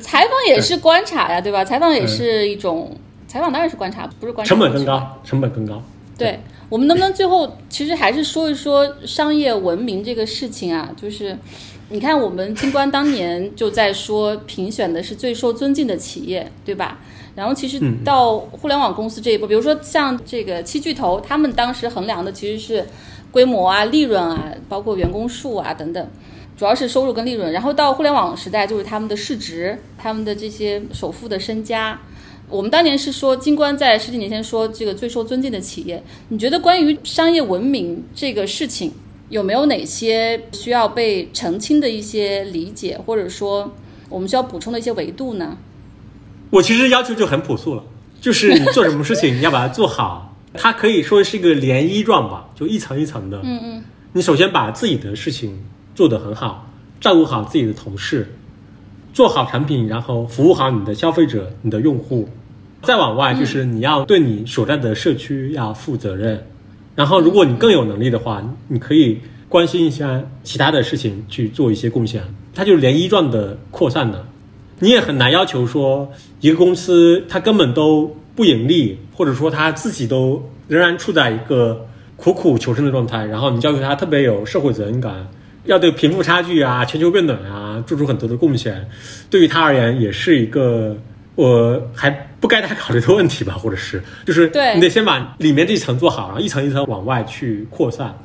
[0.00, 1.64] 采访也是观察呀， 对吧？
[1.64, 4.48] 采访也是一种，采访当然是观察，不是观察。
[4.48, 5.82] 成本更高，成本更高。
[6.18, 10.90] 对我们能不能最后其实还是说一说商业文明这个事情啊？
[10.96, 11.36] 就是
[11.90, 16.98] 你看，我们金冠当年就在说评选的是最受尊敬的企业，对吧？
[17.36, 22.86] 然后其实嗯到互联网公司这一步，比如说像这个七巨头，他们当时衡量的其实是
[23.36, 26.08] 规模啊、利润啊，包括员工数啊等等。
[26.56, 32.00] 主要是收入跟利润，然后到互联网时代就是他们的市值、他们的这些首富的身家，
[32.48, 38.90] 我们当年是说，金冠在十几年前说这个最受尊敬的企业，你觉得关于商业文明这个事情，
[39.28, 43.70] 有没有哪些需要被澄清的一些理解，或者说
[44.08, 45.58] 我们需要补充的一些维度呢？
[46.48, 47.84] 我其实要求就很朴素了，
[48.18, 50.35] 就是你做什么事情，你要把它做好。
[50.56, 53.40] 它可以说是一个涟漪状吧，就一层一层的。
[53.44, 55.58] 嗯嗯，你首先把自己的事情
[55.94, 56.68] 做得很好，
[57.00, 58.34] 照顾好自己的同事，
[59.12, 62.28] 做好产品，然后服务好你的消费者、你的用户。
[62.82, 66.46] 再往外，就是你要对你所在的社区要负责任。
[66.94, 72.22] 然后，如果你更有能力的话，你可以关心一下其他的事情，去做一些贡献。
[72.54, 74.24] 它就是涟漪状的扩散的。
[74.78, 85.26] 你也很难要求说一个公司它根本都不盈利，或者说他自己都仍然处在一个苦苦求生的状态，然后你教育他特别有社会责任感，
[85.64, 88.88] 要对贫富差距啊、全球变暖啊做出很多的贡献，
[89.30, 90.96] 对于他而言也是一个
[91.34, 98.16] 我还不该他考虑的问题吧，或者是就是对你得先把里面这一层做好，然后一层一层往外去扩散。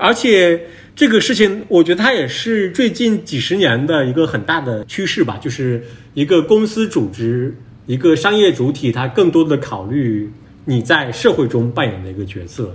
[0.00, 0.60] 而且
[0.94, 5.82] 这个事情，我觉得它也是最近几十年的一个很大的趋势吧，就是
[6.14, 7.52] 一个公司组织、
[7.88, 10.30] 一个商业主体，它更多的考虑
[10.66, 12.70] 你在社会中扮演的一个角色。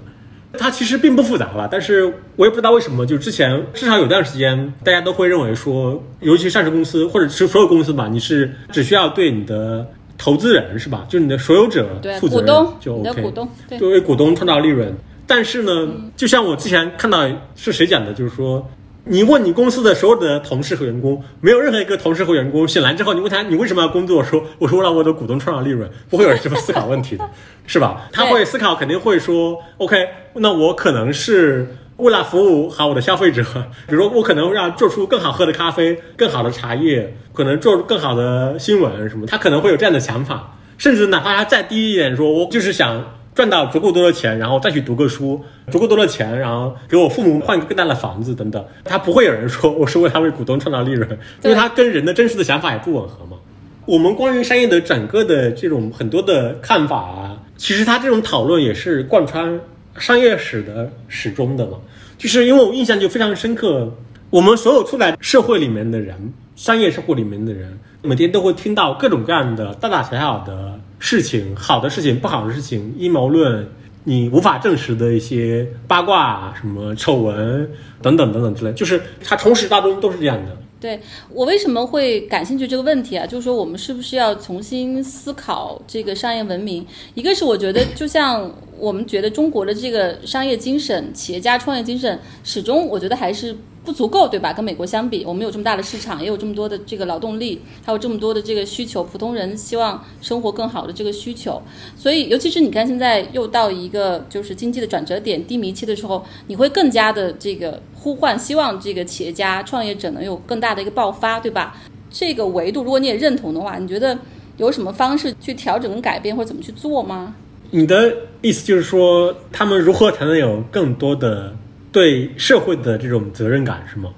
[0.57, 9.88] 它其实并不复杂了，但是我也不知道为什么，就之前至少有段时间，大家都会认为说，尤其上市公司或者是所有公司吧，你是只需要对你的
[10.18, 11.88] 投资人是吧，就是你的所有者，
[12.20, 13.22] 负责任股东，就 OK。
[13.22, 14.91] 股东，对，就为股东创造利润。
[15.26, 15.88] 但是呢，
[16.18, 18.68] 就像我之前看到是谁讲的，就是说，
[19.05, 27.29] 你问你公司的所有的同事和员工，没有任何一个同事和员工醒来之后，你问他你为什么要工作，说我说为了我的股东创造利润，不会有人这么思考问题的，
[27.67, 28.09] 是吧？
[28.11, 31.75] 他会思考，肯定会说，OK，那我可能是。
[31.97, 33.43] 为了服务好我的消费者，
[33.87, 40.57] 比如说我可能让做出更好喝的咖啡、更好的茶叶，可能做更好的新闻什么，他可能会有这样的想法。
[40.79, 51.09] 甚至哪怕他再低一点，说我就是想赚到足够多的钱，然后再去读个书，足够多的钱，然后给我父母换一个更大的房子等等，他不会有人说我是为他为股东创造利润，
[51.41, 53.38] 因为他跟人的真实的想法也不吻合嘛。
[53.86, 59.59] 我们关于商业的整个的这种很多的看法啊，其实他这种讨论也是贯穿
[59.97, 61.77] 商业史的始终的嘛。
[62.17, 63.91] 就是因为我印象就非常深刻，
[64.29, 66.34] 我们所有出来社会里面的人，
[66.64, 73.68] 商业社会里面的人，每天都会听到各种各样的大大小小的事情，好的事情、不好的事情，阴谋论，
[74.05, 77.70] 你无法证实的一些八卦、什么丑闻
[78.01, 80.57] 等等等等之类，就是它从始到终都是这样的。
[80.80, 80.97] 对
[81.34, 83.26] 我为什么会感兴趣这个问题啊？
[83.26, 86.86] 就是说我们是不是要重新思考这个商业文明？
[87.14, 88.49] 一个是我觉得，就像
[88.80, 93.53] 我们觉得中国的这个商业精神、企业家创业精神，始终我觉得还是
[93.86, 94.53] 不足够，对吧？
[94.53, 101.61] 跟美国相比，我们有这么大的市场，也有这么多的这个劳动力，还有这么多的这个需求，普通人希望生活更好的这个需求。
[101.97, 111.75] 所以，尤其是你看现在又到一个就是经济的转折点、低迷期的时候，你会更加的这个呼唤，希望这个企业家、创业者能有更大的一个爆发，对吧？
[112.09, 114.17] 这个维度，如果你也认同的话，你觉得
[114.57, 117.36] 有什么方式去调整跟改变，或者怎么去做吗？
[117.71, 121.55] 你的意思就是说，他们如何才能有更多的
[121.93, 124.09] 对社会的这种责任感，是吗？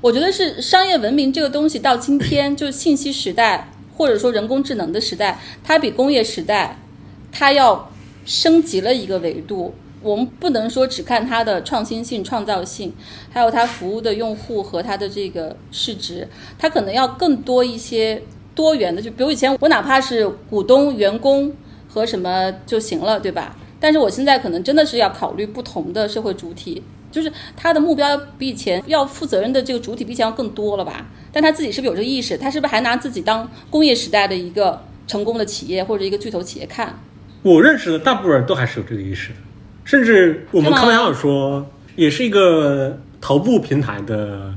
[0.00, 6.76] 我觉得是商业文明这个东西到今天， 就是信息时代或者说人工智能的时代，它比工业时代
[7.30, 7.88] 它要
[8.26, 9.72] 升级了一个维度。
[10.02, 12.92] 我们不能说只看它的创新性、创造性，
[13.30, 16.28] 还有它服务的用户和它的这个市值，
[16.58, 18.20] 它可能要更多一些
[18.56, 19.00] 多元的。
[19.00, 21.52] 就比如以前我哪怕是股东、员工
[21.88, 23.56] 和什么就行了，对吧？
[23.80, 31.06] 但是我现在可能真的是要考虑不同的社会主体，就是他的目标比以前要负责任的这个主体比以前要更多了吧？
[31.32, 32.36] 但他自己是不是有这个意识？
[32.36, 36.98] 他是不是还拿自己当工业时代的一个成功的企业或者一个巨头企业看？
[37.42, 39.36] 我认识的大部分人都还是有这个意识的，
[39.84, 41.64] 甚至我们开玩笑说，
[41.94, 44.52] 也是一个头部平台的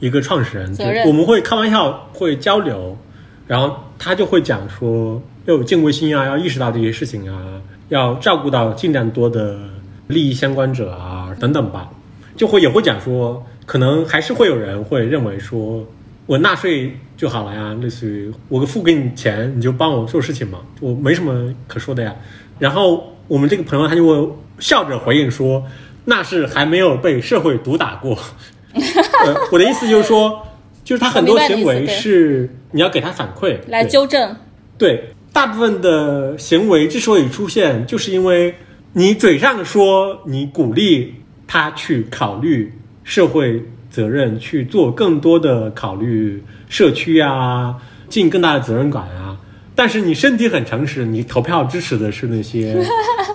[0.00, 0.74] 一个创始人，
[1.06, 2.98] 我们会开玩笑会交流，
[3.46, 9.58] 然后他就会讲说要有敬畏心啊，要意识到这些事情啊，要照顾到尽量多的
[10.06, 11.90] 利益相关者啊等等吧，
[12.36, 15.84] 就会也会讲说，可能还是会有人会认为说。
[16.26, 22.16] 我纳税就好了呀，类似于我付给你钱，你就帮我做事情嘛，我没什么可说的呀。
[22.58, 25.62] 然后我们这个朋友他就会笑着回应说
[26.06, 28.16] ：“那是还没有被社会毒打过。
[28.72, 30.40] 呃”我的意思就是说，
[30.82, 34.34] 就是他很多行为是你要给他反馈来纠正。
[34.78, 38.54] 对，大部分的行为之所以出现，就是因为
[38.92, 41.12] 你嘴上说你鼓励
[41.44, 42.72] 他去考虑
[43.02, 43.60] 社会
[43.90, 47.74] 责任，去做更多的考虑社区啊，
[48.08, 49.36] 尽更大的责任感啊。
[49.74, 52.80] 但是你身体很诚实，你投票支持的是那些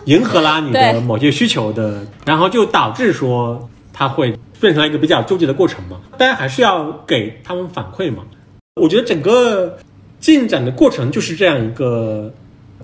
[0.06, 6.00] 迎合啦你的某些需求的，然后就导致说他会变成了一个比较纠结的过程嘛。
[6.18, 8.24] 大家还是要给他们反馈嘛。
[8.82, 9.78] 我觉得整个
[10.20, 12.34] 进展的过程就是这样一个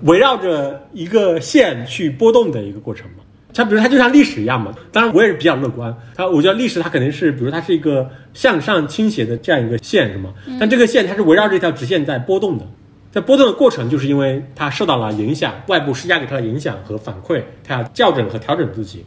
[0.02, 3.22] 围绕着一个线去波动的一个过程嘛。
[3.54, 5.96] 它比如它就像历史一样嘛，当然我也是比较乐观。
[6.14, 10.34] 它我觉得历史它肯定是，比如它是一个向上倾斜的这样一个线，是吗？
[10.60, 12.66] 但这个线它是围绕这条直线在波动的，
[13.10, 19.02] 在波动的过程，就是因为它受到了影响，外部施加给它的影响和反馈，它要校准和调整自己。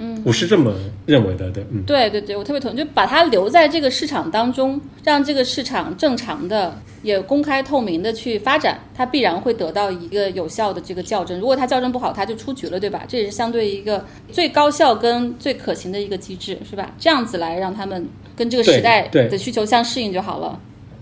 [0.00, 0.72] 嗯，我是这么
[1.06, 11.40] 认为的，对，嗯，对对对，我特别同意，就把它留在这个市场当中，让这个市场正常的、也公开透明的去发展，它必然会得到一个有效的这个校正。
[11.40, 13.02] 如果它校正不好，它就出局了，对吧？
[13.08, 16.94] 这也是相对一个最高效跟最可行的一个机制，是吧？
[16.98, 20.58] 这样子来让他们跟这个时代的需求相适应就好了。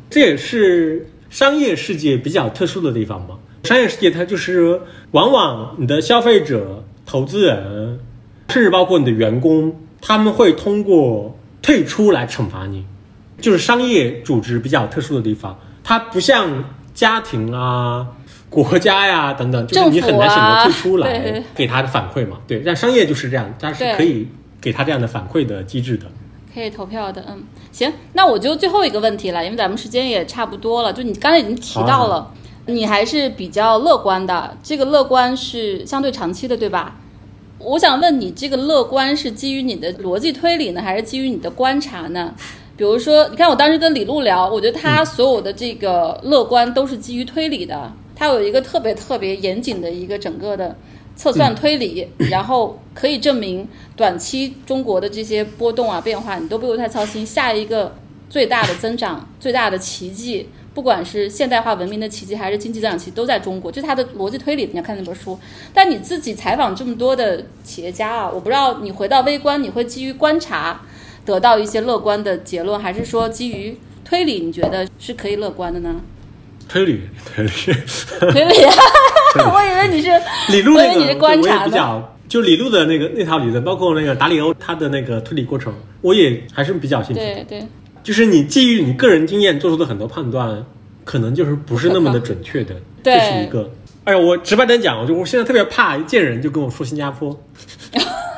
[0.09, 3.36] 这也是商业世界比较特殊的地方嘛。
[3.64, 4.80] 商业世界它就是
[5.11, 7.99] 往往你的消费者、投资人。
[8.49, 12.84] 甚至包括你的员工，他们会通过退出来惩罚你，
[13.40, 18.07] 就是商业组织比较特殊的地方，它不像家庭啊、
[18.49, 22.38] 国家呀等等，就是你很难选择退出来给他的反馈嘛。
[22.47, 24.28] 对，但商业就是这样，它是可以
[24.61, 26.07] 给他这样的反馈的机制的，
[26.55, 27.24] 可以投票的。
[27.28, 27.42] 嗯，
[27.72, 32.32] 行，那我就最后一个问题了，因为咱们时间也差不多了，就你刚才已经提到了，
[32.66, 36.97] 你还是比较乐观的，这个乐观是相对长期的，对吧？
[37.59, 42.34] 我想问你，这个乐观是基于你的逻辑推理呢，还是基于你的观察呢？
[42.76, 50.76] 比如说，你看我当时跟李璐聊，我觉得他所有的这个乐观都是基于推理的，他有一个特别特别严谨的一个整个的
[51.16, 57.24] 测算推理，然后可以证明短期中国的这些波动啊变化，你都不用太操心。
[57.24, 57.96] 下一个
[58.28, 60.46] 最大的增长、最大的奇迹。
[60.76, 63.72] 不管是现代化文明的奇迹，还是经济增长期，都在中国。
[63.72, 64.66] 这是他的逻辑推理。
[64.66, 65.38] 你要看那本书，
[65.72, 70.82] 但你自己采访这么多的企业家啊，我不知道你回到微观，你会基于观察
[71.24, 73.74] 得到一些乐观的结论，还是说基于
[74.04, 75.96] 推理，你觉得是可以乐观的呢？
[76.68, 77.50] 推理， 推理，
[78.30, 78.54] 推理。
[79.50, 80.10] 我以为你是
[80.52, 85.72] 李路那个，我也比较就李路的那个那套理论，包括那个达里欧他的那个推理过程，
[86.02, 87.22] 我也还是比较信服。
[87.22, 87.66] 对对。
[88.07, 90.64] 就是你基于你个人经验做出的很多判断，
[91.04, 92.76] 可能就是不是那么的准确的。
[93.02, 93.68] 这是一个。
[94.04, 97.36] 哎呀，我直白点讲，我就我现在特别怕见人就跟我说新加坡。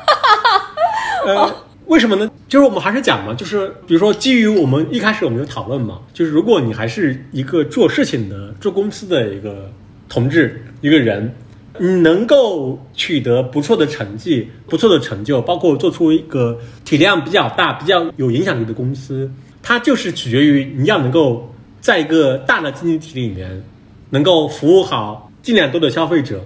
[1.27, 1.55] 呃，
[1.85, 2.31] 为什么呢？
[2.47, 9.71] 就是我们还是讲嘛，就是比如说基于我们一开始我们就讨论嘛，就是如果你还是一个做事情的、做公司的一个
[10.09, 11.31] 同志一个人，
[11.77, 19.29] 你能够取得不错的成绩、不错的成就，包括做出一个体量比较大、比较有影响力的公司。
[19.69, 23.63] 它就是取决于你要能够在一个大的经济体里面，
[24.09, 26.43] 能够服务好尽量多的消费者，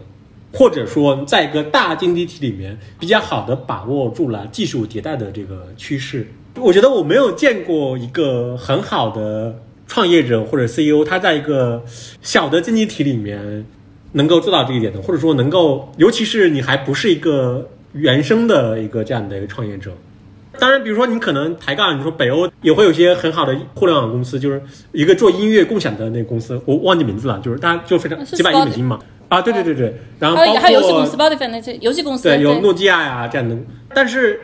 [0.51, 6.28] 或者说在一个大经济体里面比较好的把握住了技术迭代的这个趋势。
[6.57, 9.57] 我觉得我没有见过一个很好的
[9.88, 11.82] 创业者或者 CEO，他在一个
[12.21, 13.65] 小的经济体里面
[14.11, 19.93] 能够做到这一点的，或者说能够，尤其是你还不是一个原生的一个这样的一个创业者。
[20.64, 24.61] 当然，比如说你可能抬杠，你说北欧也会有些很好的互联网公司，就是
[24.93, 28.97] 一个做音乐共享的那个公司，我忘记名字了，就是大家就非常几百亿美金嘛。
[29.28, 33.57] 啊，对对对对，然后包括还有游戏公司，Spotify 那些游戏公司，对，有诺基亚呀这样的。
[33.93, 34.39] 但是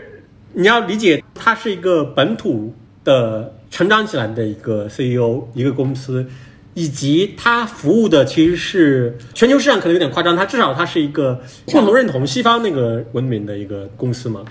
[0.51, 2.73] 你要理解，它是一个本土
[3.05, 6.27] 的成长起来的一个 CEO，一个公司，
[6.73, 11.39] 以及它服务的其实是全球市场，可能有点夸张，它至少它是一个
[11.71, 14.43] 共同认同西方那个文明的一个公司嘛。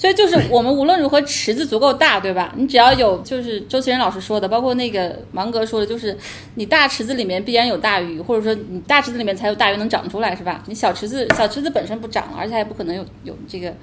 [0.00, 2.54] 所以就是我们无论如何池子足够大，对吧？
[2.56, 6.16] 你只要有，就是周其仁老师说的，包括那个芒格说的，就是
[6.54, 10.64] 你大池子里面必然有大鱼，或者说你大池子里面才有大鱼能长出来，是吧？
[10.66, 13.74] 你小池子小池子本身不长，而且还不可能有有这个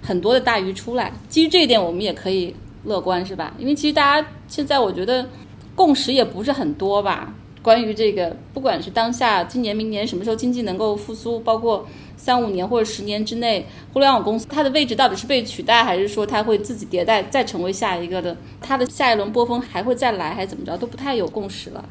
[0.00, 1.12] 很多的大鱼出来。
[1.28, 2.54] 基于这一点，我们也可以
[2.84, 3.52] 乐观，是吧？
[3.58, 5.28] 因为其实大家现在我觉得
[5.74, 11.84] 共识也不是很多吧，关于这个，不管是当下今年、明年什么时候经济能够复苏，包括。
[12.16, 18.36] 三五年或者十年之内，互联网公司它的位置到底是被取代，还是说它会自己迭代再成为下一个的？
[18.60, 20.76] 它的下一轮波峰还会再来，还是怎么着？
[20.76, 21.84] 都不太有共识了。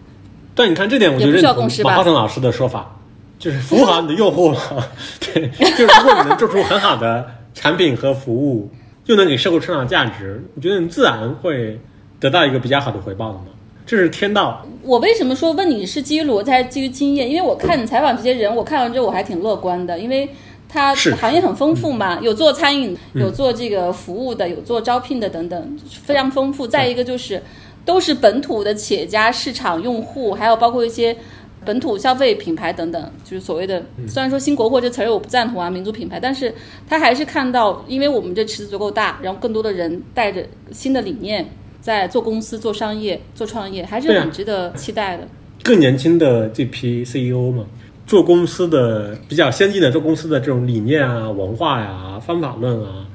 [0.53, 2.97] 但你看这点，我就认同马化腾老师的说法，
[3.37, 4.53] 就是服务好你的用户。
[5.19, 8.71] 对，就是如果你能做出很好的产品和服务，
[9.05, 11.79] 又能给社会创造价值，我觉得你自然会
[12.19, 13.45] 得到一个比较好的回报的嘛。
[13.85, 14.65] 这是天道。
[14.81, 17.29] 我为什么说问你是基于逻辑还是基于经验？
[17.29, 20.27] 因为我看你采访这些人，我看完之后我还挺乐观的，因为
[20.67, 26.67] 他行业很丰富嘛，有做餐饮，有做这个服务的，有做招聘的等等，非常丰富。
[26.67, 27.41] 再一个就是
[27.83, 31.15] 都是本土的企业家、市场用户，还有包括一些
[31.63, 36.53] 本土消费品牌等等，就是所谓的虽然说新国货这词儿我不赞同啊，民族品牌，但是
[36.87, 41.47] 他还是看到，因为我们这池子足够大，然后更多的人带着新的理念。
[41.85, 45.27] 在做公司、做商业、做创业，还是很值得期待的。
[45.61, 47.63] 更年轻的这批 CEO 嘛，
[48.07, 53.05] 做公司的比较先进的做公司的这种理念啊、文化呀、方法论啊，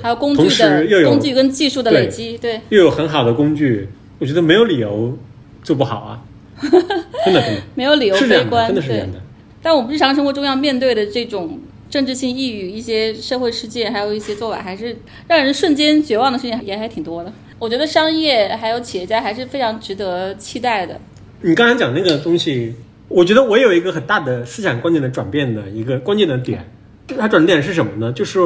[0.00, 3.88] 还有工具的有工具跟技术的累积，对，又有很好的工具，
[4.20, 5.18] 我觉得没有理由
[5.64, 6.22] 做不好啊。
[6.62, 6.70] 真
[7.34, 9.20] 的真的没有理由悲观，真的是这样的。
[9.60, 11.58] 但我们日常生活中要面对的这种。
[11.90, 14.96] 政治性抑郁、一些社会事件，还有一些做法，还是
[15.28, 17.32] 让人瞬间绝望的事情也还挺多的。
[17.58, 21.00] 我觉得商业还有企业家还是非常值得期待的。
[21.40, 22.74] 你刚才讲那个东西，
[23.08, 26.68] 我觉得我有一个很大的思想观念的转变的一个关键的点，
[27.18, 28.12] 它转点是什么呢？
[28.12, 28.38] 就是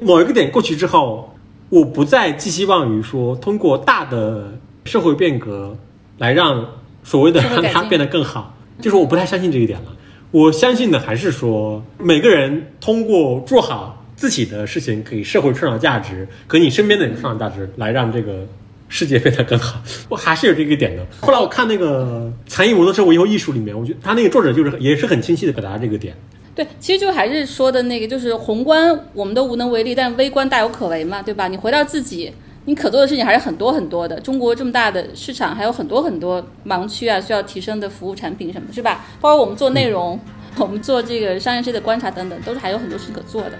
[0.00, 1.34] 某一个点过去之后，
[1.68, 4.52] 我不再寄希望于说通过大的
[4.84, 5.76] 社会变革
[6.18, 6.66] 来让
[7.04, 9.86] 所谓的让它变得更好，就是我不太相信这一点了。
[10.30, 18.46] 我相信的还是说，每个人通过做好自己的事情，给社会创造价值，给你身边的人创造价值，来让这个
[18.88, 19.82] 世界变得更好。
[20.08, 21.04] 我还是有这个点的。
[21.20, 26.14] 后来我看那个《残余摩托车以后艺术》里面，我觉得他那个作者就是也是很清晰的表达这个点。
[26.54, 31.48] 对，其实就还是说的那个，就是宏观我们都无能为力，但微观大有可为嘛，对吧？
[31.48, 32.32] 你回到自己。
[32.64, 34.20] 你可做的事情还是很多很多的。
[34.20, 39.04] 中国这么大的市场，还有很多很多盲区啊，需要提升的服务产品什么，是吧？
[39.20, 40.16] 包括我们做内容，
[40.58, 43.58] 我们做这个商业界的观察等等，都是还有很多事可做的。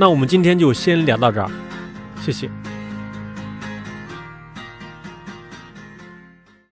[0.00, 1.50] 那我们今天就先聊到这儿，
[2.22, 2.48] 谢谢。